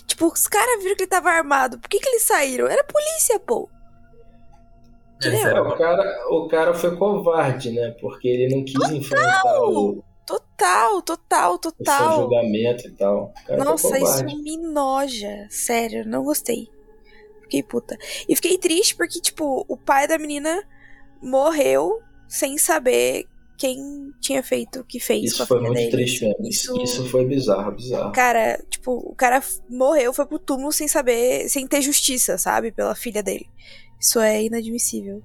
[0.07, 1.81] Tipo, os caras viram que ele tava armado.
[1.81, 2.69] Por que, que eles saíram?
[2.69, 3.69] Era polícia, pô.
[5.25, 7.91] É, o, cara, o cara foi covarde, né?
[8.01, 8.95] Porque ele não quis Total!
[8.95, 12.11] enfrentar o, Total, total, total.
[12.11, 13.35] Esse julgamento e tal.
[13.59, 15.49] Nossa, isso me noja.
[15.51, 16.69] Sério, não gostei.
[17.51, 17.99] Fiquei puta.
[18.29, 20.63] E fiquei triste porque, tipo, o pai da menina
[21.21, 23.25] morreu sem saber
[23.59, 25.91] quem tinha feito o que fez isso com a foi muito dele.
[25.91, 26.47] triste mesmo.
[26.47, 26.83] Isso...
[26.83, 28.13] isso foi bizarro, bizarro.
[28.13, 32.71] Cara, tipo, o cara morreu, foi pro túmulo sem saber, sem ter justiça, sabe?
[32.71, 33.47] Pela filha dele.
[33.99, 35.21] Isso é inadmissível.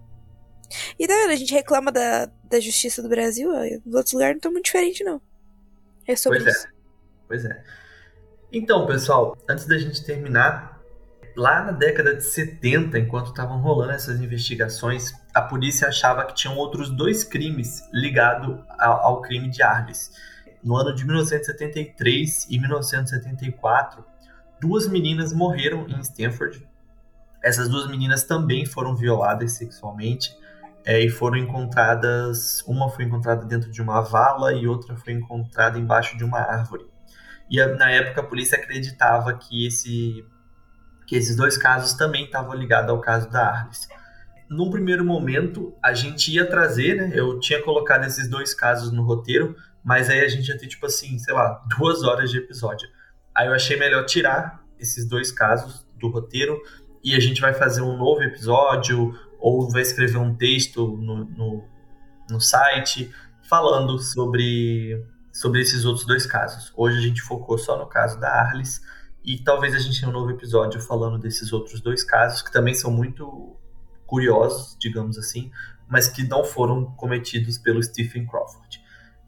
[0.97, 1.31] E tá vendo?
[1.31, 3.51] A gente reclama da, da justiça do Brasil,
[3.85, 5.21] os outros lugares não estão muito diferentes, não.
[6.07, 6.67] É sobre pois isso.
[6.67, 6.71] É.
[7.27, 7.63] Pois é.
[8.51, 10.74] Então, pessoal, antes da gente terminar,
[11.35, 16.55] lá na década de 70, enquanto estavam rolando essas investigações, a polícia achava que tinham
[16.55, 20.11] outros dois crimes ligados ao, crime de Arles.
[20.63, 24.03] No ano de 1973 e 1974,
[24.59, 26.65] duas meninas morreram em Stanford.
[27.43, 30.35] Essas duas meninas também foram violadas sexualmente
[30.85, 32.63] é, e foram encontradas.
[32.65, 36.87] Uma foi encontrada dentro de uma vala e outra foi encontrada embaixo de uma árvore.
[37.49, 40.25] E na época a polícia acreditava que esse
[41.05, 43.87] que esses dois casos também estavam ligados ao caso da Arles.
[44.49, 47.11] Num primeiro momento, a gente ia trazer, né?
[47.13, 50.85] Eu tinha colocado esses dois casos no roteiro, mas aí a gente ia ter, tipo
[50.85, 52.87] assim, sei lá, duas horas de episódio.
[53.33, 56.59] Aí eu achei melhor tirar esses dois casos do roteiro
[57.03, 61.63] e a gente vai fazer um novo episódio ou vai escrever um texto no, no,
[62.29, 63.11] no site
[63.43, 66.73] falando sobre, sobre esses outros dois casos.
[66.75, 68.81] Hoje a gente focou só no caso da Arles
[69.25, 72.75] e talvez a gente tenha um novo episódio falando desses outros dois casos, que também
[72.75, 73.57] são muito
[74.05, 75.51] curiosos, digamos assim,
[75.87, 78.79] mas que não foram cometidos pelo Stephen Crawford.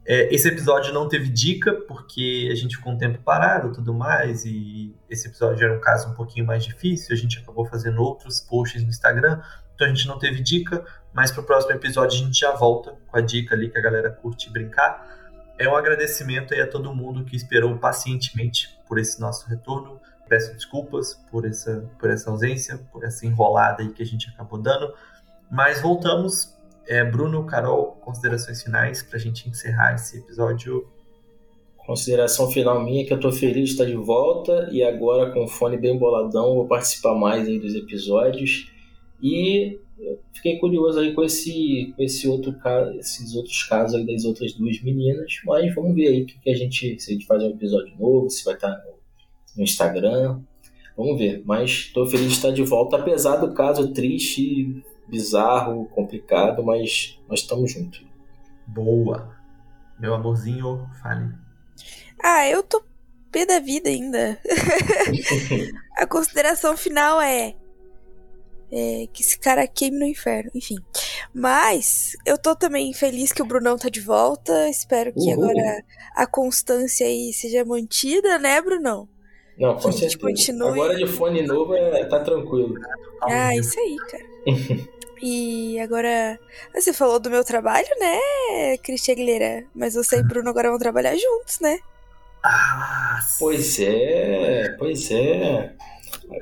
[0.06, 4.45] É, esse episódio não teve dica, porque a gente ficou um tempo parado tudo mais,
[4.45, 8.39] e esse episódio era um caso um pouquinho mais difícil, a gente acabou fazendo outros
[8.39, 9.41] posts no Instagram,
[9.74, 12.95] então a gente não teve dica, mas para o próximo episódio a gente já volta
[13.08, 15.18] com a dica ali que a galera curte brincar
[15.60, 20.00] é um agradecimento aí a todo mundo que esperou pacientemente por esse nosso retorno.
[20.28, 24.60] Peço desculpas por essa, por essa ausência, por essa enrolada aí que a gente acabou
[24.60, 24.94] dando.
[25.50, 26.56] Mas voltamos.
[26.86, 30.88] É, Bruno, Carol, considerações finais para a gente encerrar esse episódio.
[31.78, 35.48] Consideração final minha que eu tô feliz de estar de volta e agora com o
[35.48, 38.72] fone bem boladão vou participar mais aí dos episódios.
[39.22, 39.80] E
[40.34, 44.54] fiquei curioso aí com esse, com esse outro caso, esses outros casos aí das outras
[44.54, 47.50] duas meninas, mas vamos ver aí que, que a gente, se a gente faz um
[47.50, 48.93] episódio novo, se vai estar no,
[49.58, 50.41] no Instagram,
[50.95, 51.41] vamos ver.
[51.45, 57.41] Mas estou feliz de estar de volta, apesar do caso triste, bizarro, complicado, mas nós
[57.41, 58.06] estamos juntos.
[58.68, 59.36] Boa,
[60.00, 61.34] meu amorzinho, fale.
[62.22, 62.84] Ah, eu tô
[63.32, 64.39] pé da vida ainda.
[65.98, 67.56] a consideração final é
[68.72, 70.78] é, que esse cara queime no inferno, enfim.
[71.34, 74.70] Mas eu tô também feliz que o Brunão tá de volta.
[74.70, 75.45] Espero que Uhul.
[75.45, 75.84] agora
[76.15, 79.07] a constância aí seja mantida, né, Brunão?
[79.57, 80.20] Não, com certeza.
[80.20, 80.80] Continue...
[80.80, 82.76] Agora de fone novo é, tá tranquilo.
[83.24, 84.24] Ah, isso aí, cara.
[85.22, 86.38] e agora.
[86.76, 89.65] Você falou do meu trabalho, né, Cristian Aguilera?
[89.74, 91.80] Mas você e Bruno agora vão trabalhar juntos, né?
[92.43, 95.74] Ah, pois é, pois é.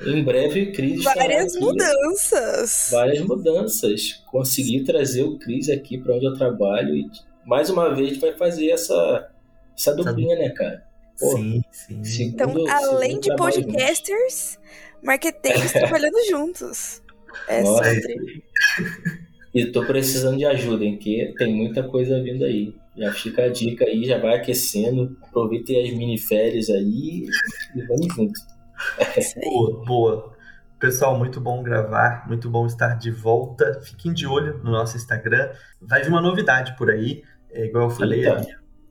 [0.05, 2.89] Em breve, Cris Várias mudanças.
[2.91, 4.23] Várias mudanças.
[4.25, 7.05] Consegui trazer o Cris aqui para onde eu trabalho e
[7.45, 9.29] mais uma vez vai fazer essa,
[9.77, 10.83] essa duplinha, né, cara?
[11.19, 12.03] Pô, sim, sim.
[12.03, 14.59] Segundo, então, além de podcasters,
[15.03, 17.01] marqueteiros trabalhando juntos.
[17.47, 17.83] É Nossa,
[19.53, 20.97] e tô precisando de ajuda, hein?
[20.97, 22.75] Que tem muita coisa vindo aí.
[22.97, 25.17] Já fica a dica aí, já vai aquecendo.
[25.21, 27.25] Aproveitem as mini férias aí
[27.73, 28.41] e vamos juntos.
[29.43, 30.35] boa, boa.
[30.79, 33.81] Pessoal, muito bom gravar, muito bom estar de volta.
[33.81, 35.49] Fiquem de olho no nosso Instagram.
[35.81, 38.47] Vai vir uma novidade por aí, é, igual eu falei ali,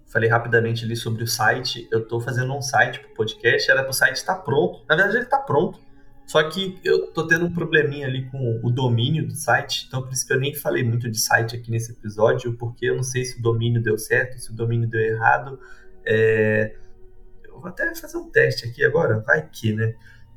[0.07, 1.87] falei rapidamente ali sobre o site.
[1.93, 4.85] Eu estou fazendo um site para o podcast, era para o site estar pronto.
[4.89, 5.79] Na verdade, ele está pronto.
[6.27, 10.11] Só que eu tô tendo um probleminha ali com o domínio do site, então por
[10.11, 13.27] isso que eu nem falei muito de site aqui nesse episódio, porque eu não sei
[13.27, 15.61] se o domínio deu certo, se o domínio deu errado.
[16.07, 16.77] É
[17.65, 19.95] vou até fazer um teste aqui agora, vai que, né?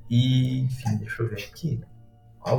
[0.09, 1.81] E, enfim, deixa eu ver aqui.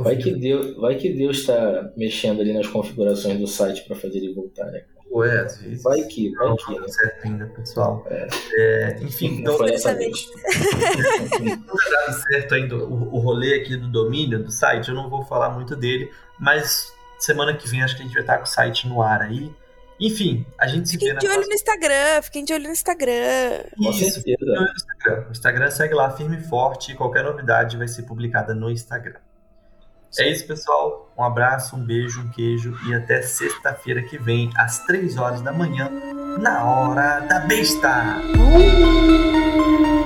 [0.03, 4.19] Vai que, Deus, vai que Deus está mexendo ali nas configurações do site para fazer
[4.19, 4.83] ele voltar, né?
[5.11, 5.81] Ué, às vezes.
[5.81, 6.79] Vai que, vai não que.
[6.79, 8.05] Não certo ainda, pessoal.
[8.07, 8.27] É.
[8.53, 9.57] É, enfim, então.
[9.57, 10.29] Foi essa vez.
[11.41, 15.23] não dá certo ainda o, o rolê aqui do domínio do site, eu não vou
[15.23, 18.47] falar muito dele, mas semana que vem acho que a gente vai estar com o
[18.47, 19.51] site no ar aí.
[19.99, 23.63] Enfim, a gente se fiquem vê de olho no Instagram, fiquem de olho no Instagram.
[23.77, 25.25] Com Isso, de olho no Instagram.
[25.27, 29.19] O Instagram segue lá firme e forte e qualquer novidade vai ser publicada no Instagram.
[30.09, 30.23] Sim.
[30.23, 31.11] É isso, pessoal.
[31.17, 35.51] Um abraço, um beijo, um queijo e até sexta-feira que vem, às 3 horas da
[35.51, 35.91] manhã,
[36.39, 38.21] na Hora da Besta.
[38.35, 39.98] Uh!